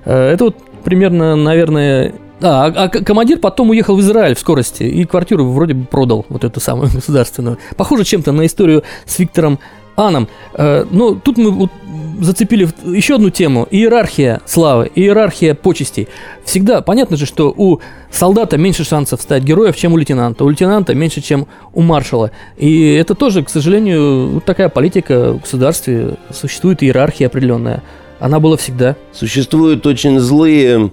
Это 0.06 0.46
вот 0.46 0.58
примерно, 0.84 1.36
наверное, 1.36 2.14
а, 2.42 2.66
а 2.68 2.90
командир 2.90 3.40
потом 3.40 3.70
уехал 3.70 3.96
в 3.96 4.00
Израиль 4.00 4.36
в 4.36 4.40
скорости 4.40 4.84
и 4.84 5.04
квартиру 5.04 5.46
вроде 5.46 5.74
бы 5.74 5.86
продал, 5.86 6.26
вот 6.30 6.44
эту 6.44 6.60
самую 6.60 6.90
государственную. 6.94 7.58
Похоже 7.76 8.06
чем-то 8.06 8.32
на 8.32 8.46
историю 8.46 8.84
с 9.06 9.20
Виктором 9.20 9.60
Аном. 10.00 10.28
Э, 10.54 10.86
но 10.90 11.16
тут 11.16 11.38
мы 11.38 11.52
вот 11.52 11.72
зацепили 12.20 12.68
еще 12.86 13.16
одну 13.16 13.30
тему. 13.30 13.68
Иерархия 13.70 14.42
славы, 14.46 14.92
иерархия 14.96 15.56
почестей. 15.56 16.08
Всегда 16.44 16.82
понятно 16.82 17.18
же, 17.18 17.26
что 17.26 17.54
у 17.56 17.80
солдата 18.12 18.58
меньше 18.58 18.84
шансов 18.84 19.22
стать 19.22 19.44
героем, 19.44 19.74
чем 19.74 19.94
у 19.94 19.98
лейтенанта. 19.98 20.44
У 20.44 20.50
лейтенанта 20.50 20.96
меньше, 20.96 21.22
чем 21.22 21.48
у 21.74 21.82
маршала. 21.82 22.32
И 22.58 22.94
это 22.94 23.16
тоже, 23.16 23.44
к 23.44 23.50
сожалению, 23.50 24.30
вот 24.30 24.46
такая 24.46 24.70
политика 24.70 25.34
в 25.34 25.42
государстве. 25.42 26.16
Существует 26.32 26.84
иерархия 26.84 27.28
определенная. 27.28 27.84
Она 28.20 28.40
была 28.40 28.58
всегда. 28.58 28.96
Существуют 29.14 29.86
очень 29.86 30.20
злые 30.20 30.92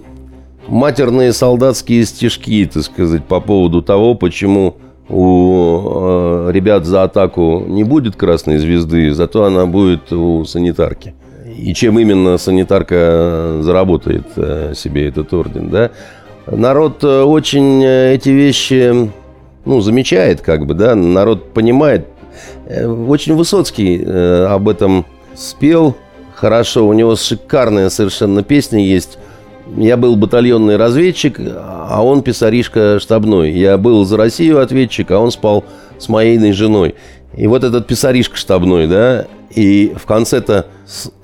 матерные 0.67 1.33
солдатские 1.33 2.05
стишки, 2.05 2.69
так 2.71 2.83
сказать, 2.83 3.25
по 3.25 3.39
поводу 3.39 3.81
того, 3.81 4.15
почему 4.15 4.77
у 5.09 6.47
э, 6.47 6.51
ребят 6.51 6.85
за 6.85 7.03
атаку 7.03 7.63
не 7.67 7.83
будет 7.83 8.15
красной 8.15 8.57
звезды, 8.57 9.13
зато 9.13 9.43
она 9.45 9.65
будет 9.65 10.11
у 10.11 10.43
санитарки. 10.45 11.13
И 11.57 11.73
чем 11.73 11.97
именно 11.97 12.37
санитарка 12.37 13.59
заработает 13.61 14.25
э, 14.35 14.73
себе 14.75 15.07
этот 15.07 15.33
орден, 15.33 15.69
да? 15.69 15.91
Народ 16.45 17.03
э, 17.03 17.21
очень 17.21 17.83
эти 17.83 18.29
вещи, 18.29 19.09
ну, 19.65 19.81
замечает, 19.81 20.41
как 20.41 20.65
бы, 20.65 20.73
да, 20.73 20.95
народ 20.95 21.53
понимает. 21.53 22.07
Очень 22.67 23.35
Высоцкий 23.35 24.03
об 24.05 24.69
этом 24.69 25.05
спел 25.33 25.95
хорошо, 26.35 26.87
у 26.87 26.93
него 26.93 27.15
шикарная 27.15 27.89
совершенно 27.89 28.43
песня 28.43 28.85
есть 28.85 29.17
я 29.75 29.97
был 29.97 30.15
батальонный 30.15 30.77
разведчик, 30.77 31.39
а 31.39 32.03
он 32.03 32.21
писаришка 32.21 32.99
штабной. 32.99 33.51
Я 33.51 33.77
был 33.77 34.05
за 34.05 34.17
Россию 34.17 34.61
ответчик, 34.61 35.11
а 35.11 35.19
он 35.19 35.31
спал 35.31 35.65
с 35.99 36.09
моей 36.09 36.51
женой. 36.51 36.95
И 37.35 37.47
вот 37.47 37.63
этот 37.63 37.87
писаришка 37.87 38.37
штабной, 38.37 38.87
да, 38.87 39.27
и 39.53 39.93
в 39.95 40.05
конце-то 40.05 40.67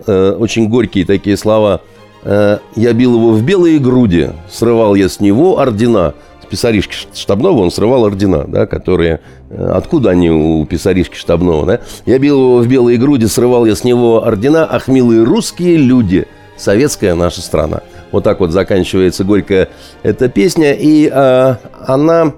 э, 0.05 0.35
очень 0.37 0.67
горькие 0.67 1.05
такие 1.05 1.37
слова. 1.37 1.81
Э, 2.23 2.59
я 2.75 2.93
бил 2.93 3.15
его 3.15 3.31
в 3.31 3.43
белые 3.43 3.79
груди, 3.79 4.29
срывал 4.49 4.95
я 4.95 5.09
с 5.09 5.19
него 5.19 5.59
ордена. 5.59 6.13
С 6.41 6.45
писаришки 6.45 6.95
штабного 7.15 7.61
он 7.61 7.71
срывал 7.71 8.05
ордена, 8.05 8.45
да, 8.47 8.65
которые... 8.67 9.21
Э, 9.49 9.71
откуда 9.75 10.11
они 10.11 10.29
у 10.29 10.65
писаришки 10.65 11.15
штабного, 11.15 11.65
да? 11.65 11.79
Я 12.05 12.19
бил 12.19 12.37
его 12.37 12.57
в 12.59 12.67
белые 12.67 12.97
груди, 12.97 13.27
срывал 13.27 13.65
я 13.65 13.75
с 13.75 13.83
него 13.83 14.23
ордена. 14.23 14.67
Ах, 14.69 14.87
милые 14.87 15.23
русские 15.23 15.77
люди, 15.77 16.27
советская 16.57 17.15
наша 17.15 17.41
страна. 17.41 17.81
Вот 18.13 18.23
так 18.23 18.39
вот 18.39 18.51
заканчивается 18.51 19.23
горькая 19.23 19.69
эта 20.03 20.29
песня. 20.29 20.73
И 20.73 21.09
э, 21.11 21.55
она, 21.87 22.33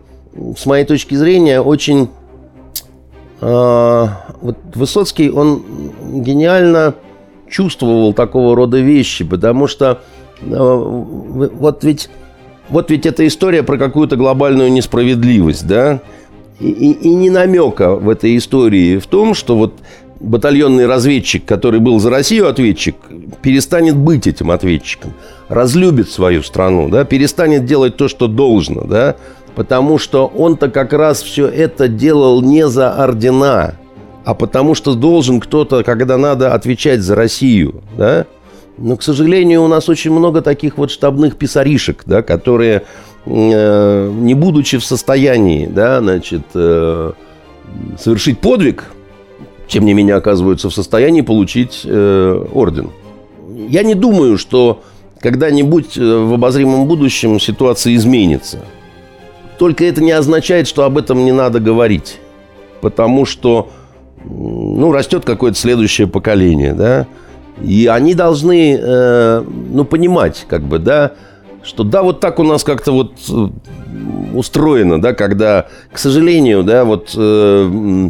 с 0.57 0.65
моей 0.65 0.85
точки 0.85 1.15
зрения, 1.15 1.59
очень... 1.59 2.07
Э, 3.41 4.07
вот 4.41 4.57
Высоцкий, 4.73 5.29
он 5.29 5.63
гениально 6.21 6.95
чувствовал 7.49 8.13
такого 8.13 8.55
рода 8.55 8.79
вещи, 8.79 9.25
потому 9.25 9.67
что 9.67 9.99
э, 10.41 10.45
вот 10.47 11.83
ведь... 11.83 12.09
Вот 12.69 12.89
ведь 12.89 13.05
эта 13.05 13.27
история 13.27 13.61
про 13.61 13.77
какую-то 13.77 14.15
глобальную 14.15 14.71
несправедливость, 14.71 15.67
да? 15.67 15.99
И, 16.59 16.69
и, 16.69 16.91
и 16.93 17.13
не 17.13 17.29
намека 17.29 17.95
в 17.95 18.09
этой 18.09 18.37
истории 18.37 18.97
в 18.97 19.07
том, 19.07 19.33
что 19.33 19.57
вот 19.57 19.73
батальонный 20.19 20.85
разведчик, 20.85 21.45
который 21.45 21.79
был 21.79 21.99
за 21.99 22.09
Россию 22.09 22.47
ответчик, 22.47 22.95
перестанет 23.41 23.95
быть 23.95 24.27
этим 24.27 24.51
ответчиком, 24.51 25.13
разлюбит 25.49 26.09
свою 26.09 26.43
страну, 26.43 26.89
да, 26.89 27.03
перестанет 27.03 27.65
делать 27.65 27.97
то, 27.97 28.07
что 28.07 28.27
должно, 28.27 28.83
да, 28.83 29.15
потому 29.55 29.97
что 29.97 30.27
он-то 30.27 30.69
как 30.69 30.93
раз 30.93 31.21
все 31.21 31.47
это 31.47 31.87
делал 31.87 32.41
не 32.41 32.67
за 32.67 32.91
ордена, 32.91 33.75
а 34.23 34.33
потому 34.33 34.73
что 34.73 34.95
должен 34.95 35.39
кто-то, 35.39 35.83
когда 35.83 36.17
надо, 36.17 36.53
отвечать 36.53 37.01
за 37.01 37.15
Россию, 37.15 37.83
да. 37.97 38.25
Но, 38.77 38.97
к 38.97 39.03
сожалению, 39.03 39.63
у 39.63 39.67
нас 39.69 39.87
очень 39.87 40.11
много 40.11 40.41
таких 40.41 40.77
вот 40.77 40.91
штабных 40.91 41.37
писаришек, 41.37 42.03
да, 42.05 42.21
которые, 42.21 42.83
э, 43.25 44.11
не 44.19 44.33
будучи 44.33 44.77
в 44.77 44.83
состоянии, 44.83 45.65
да, 45.65 46.01
значит, 46.01 46.43
э, 46.53 47.13
совершить 47.97 48.39
подвиг, 48.39 48.83
тем 49.67 49.85
не 49.85 49.93
менее 49.93 50.15
оказываются 50.15 50.69
в 50.69 50.73
состоянии 50.73 51.21
получить 51.21 51.81
э, 51.83 52.45
орден. 52.53 52.89
Я 53.69 53.83
не 53.83 53.95
думаю, 53.95 54.37
что 54.37 54.81
когда-нибудь 55.19 55.97
э, 55.97 56.01
в 56.01 56.33
обозримом 56.33 56.87
будущем 56.87 57.39
ситуация 57.39 57.95
изменится. 57.95 58.59
Только 59.57 59.85
это 59.85 60.03
не 60.03 60.11
означает, 60.11 60.67
что 60.67 60.83
об 60.83 60.97
этом 60.97 61.23
не 61.23 61.31
надо 61.31 61.59
говорить. 61.59 62.19
Потому 62.81 63.25
что 63.25 63.69
ну, 64.23 64.91
растет 64.91 65.25
какое-то 65.25 65.57
следующее 65.57 66.07
поколение, 66.07 66.73
да, 66.73 67.07
и 67.63 67.87
они 67.87 68.13
должны, 68.13 68.77
э, 68.79 69.43
ну, 69.71 69.85
понимать, 69.85 70.45
как 70.47 70.63
бы, 70.63 70.79
да, 70.79 71.13
что 71.63 71.83
да, 71.83 72.03
вот 72.03 72.19
так 72.19 72.39
у 72.39 72.43
нас 72.43 72.63
как-то 72.63 72.91
вот 72.91 73.13
э, 73.29 73.47
устроено, 74.33 75.01
да, 75.01 75.13
когда, 75.13 75.67
к 75.91 75.97
сожалению, 75.97 76.63
да, 76.63 76.85
вот 76.85 77.13
э, 77.15 78.09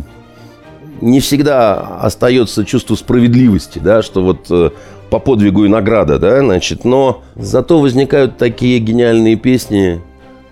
не 1.01 1.19
всегда 1.19 1.99
остается 2.01 2.65
чувство 2.65 2.95
справедливости, 2.95 3.79
да, 3.79 4.01
что 4.01 4.23
вот 4.23 4.47
э, 4.49 4.71
по 5.09 5.19
подвигу 5.19 5.65
и 5.65 5.67
награда, 5.67 6.19
да, 6.19 6.39
значит, 6.39 6.85
но 6.85 7.23
зато 7.35 7.79
возникают 7.79 8.37
такие 8.37 8.79
гениальные 8.79 9.35
песни, 9.35 10.01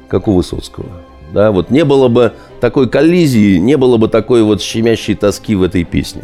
как 0.07 0.27
у 0.27 0.33
Высоцкого. 0.33 0.87
Да, 1.33 1.51
вот 1.51 1.71
не 1.71 1.83
было 1.83 2.09
бы 2.09 2.33
такой 2.61 2.87
коллизии, 2.87 3.57
не 3.57 3.75
было 3.77 3.97
бы 3.97 4.07
такой 4.07 4.43
вот 4.43 4.61
щемящей 4.61 5.15
тоски 5.15 5.55
в 5.55 5.63
этой 5.63 5.83
песне. 5.83 6.23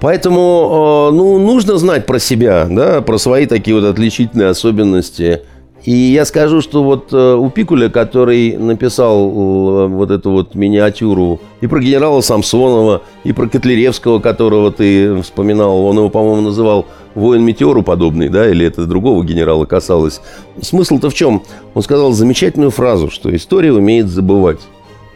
Поэтому, 0.00 1.08
э, 1.10 1.14
ну, 1.14 1.38
нужно 1.38 1.76
знать 1.78 2.06
про 2.06 2.18
себя, 2.18 2.66
да, 2.70 3.00
про 3.00 3.18
свои 3.18 3.46
такие 3.46 3.74
вот 3.74 3.84
отличительные 3.84 4.48
особенности– 4.48 5.42
и 5.84 5.92
я 5.92 6.24
скажу, 6.24 6.62
что 6.62 6.82
вот 6.82 7.12
э, 7.12 7.34
у 7.34 7.50
Пикуля, 7.50 7.90
который 7.90 8.56
написал 8.56 9.28
э, 9.28 9.86
вот 9.88 10.10
эту 10.10 10.30
вот 10.30 10.54
миниатюру 10.54 11.40
и 11.60 11.66
про 11.66 11.78
генерала 11.78 12.22
Самсонова, 12.22 13.02
и 13.22 13.34
про 13.34 13.48
Котляревского, 13.48 14.18
которого 14.18 14.72
ты 14.72 15.20
вспоминал, 15.20 15.84
он 15.84 15.98
его, 15.98 16.08
по-моему, 16.08 16.40
называл 16.40 16.86
воин 17.14 17.44
метеору 17.44 17.82
подобный, 17.82 18.30
да, 18.30 18.48
или 18.48 18.64
это 18.64 18.86
другого 18.86 19.22
генерала 19.24 19.66
касалось. 19.66 20.22
Смысл-то 20.58 21.10
в 21.10 21.14
чем? 21.14 21.42
Он 21.74 21.82
сказал 21.82 22.12
замечательную 22.12 22.70
фразу, 22.70 23.10
что 23.10 23.34
история 23.36 23.72
умеет 23.72 24.08
забывать, 24.08 24.60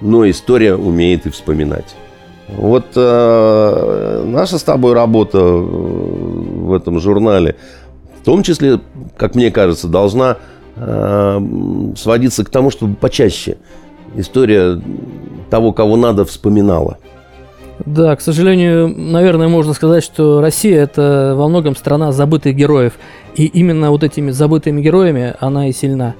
но 0.02 0.28
история 0.28 0.74
умеет 0.74 1.24
и 1.24 1.30
вспоминать. 1.30 1.96
Вот 2.46 2.84
э, 2.94 4.22
наша 4.26 4.58
с 4.58 4.62
тобой 4.62 4.92
работа 4.92 5.38
э, 5.38 5.42
в 5.42 6.74
этом 6.74 7.00
журнале, 7.00 7.56
в 8.20 8.24
том 8.24 8.42
числе, 8.42 8.80
как 9.16 9.34
мне 9.34 9.50
кажется, 9.50 9.88
должна 9.88 10.36
сводиться 11.96 12.44
к 12.44 12.50
тому, 12.50 12.70
чтобы 12.70 12.94
почаще 12.94 13.56
история 14.16 14.80
того, 15.50 15.72
кого 15.72 15.96
надо, 15.96 16.24
вспоминала. 16.24 16.98
Да, 17.86 18.16
к 18.16 18.20
сожалению, 18.20 18.88
наверное, 18.88 19.48
можно 19.48 19.72
сказать, 19.72 20.02
что 20.02 20.40
Россия 20.40 20.82
это 20.82 21.34
во 21.36 21.48
многом 21.48 21.76
страна 21.76 22.12
забытых 22.12 22.56
героев. 22.56 22.94
И 23.36 23.46
именно 23.46 23.90
вот 23.90 24.02
этими 24.02 24.30
забытыми 24.30 24.80
героями 24.80 25.34
она 25.38 25.68
и 25.68 25.72
сильна. 25.72 26.14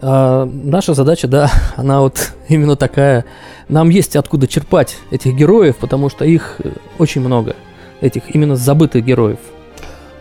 А 0.00 0.44
наша 0.44 0.94
задача, 0.94 1.26
да, 1.26 1.50
она 1.76 2.00
вот 2.00 2.32
именно 2.48 2.76
такая. 2.76 3.24
Нам 3.68 3.88
есть 3.88 4.14
откуда 4.14 4.46
черпать 4.46 4.96
этих 5.10 5.34
героев, 5.34 5.76
потому 5.76 6.10
что 6.10 6.24
их 6.24 6.60
очень 6.98 7.22
много, 7.22 7.56
этих 8.00 8.34
именно 8.34 8.54
забытых 8.54 9.04
героев. 9.04 9.38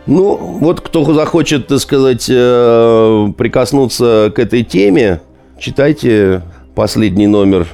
Ну, 0.05 0.35
вот 0.35 0.81
кто 0.81 1.13
захочет, 1.13 1.67
так 1.67 1.79
сказать, 1.79 2.27
э, 2.29 3.27
прикоснуться 3.37 4.33
к 4.35 4.39
этой 4.39 4.63
теме, 4.63 5.21
читайте 5.57 6.41
последний 6.75 7.27
номер 7.27 7.67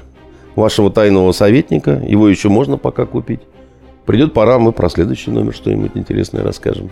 вашего 0.56 0.92
тайного 0.92 1.32
советника. 1.32 2.02
Его 2.08 2.30
еще 2.30 2.50
можно 2.50 2.78
пока 2.78 3.06
купить. 3.06 3.40
придет 4.06 4.34
пора, 4.34 4.60
мы 4.60 4.72
про 4.72 4.90
следующий 4.90 5.32
номер 5.32 5.54
что-нибудь 5.54 5.92
интересное 5.96 6.44
расскажем. 6.44 6.92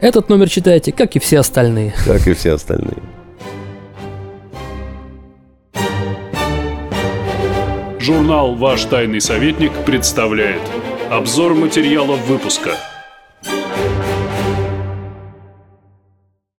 Этот 0.00 0.28
номер 0.28 0.48
читайте, 0.48 0.92
как 0.92 1.16
и 1.16 1.18
все 1.18 1.40
остальные. 1.40 1.94
Как 2.04 2.26
и 2.28 2.34
все 2.34 2.52
остальные. 2.52 2.98
Журнал 7.98 8.54
«Ваш 8.54 8.84
тайный 8.84 9.20
советник» 9.20 9.72
представляет 9.84 10.60
обзор 11.10 11.54
материалов 11.54 12.24
выпуска– 12.28 12.70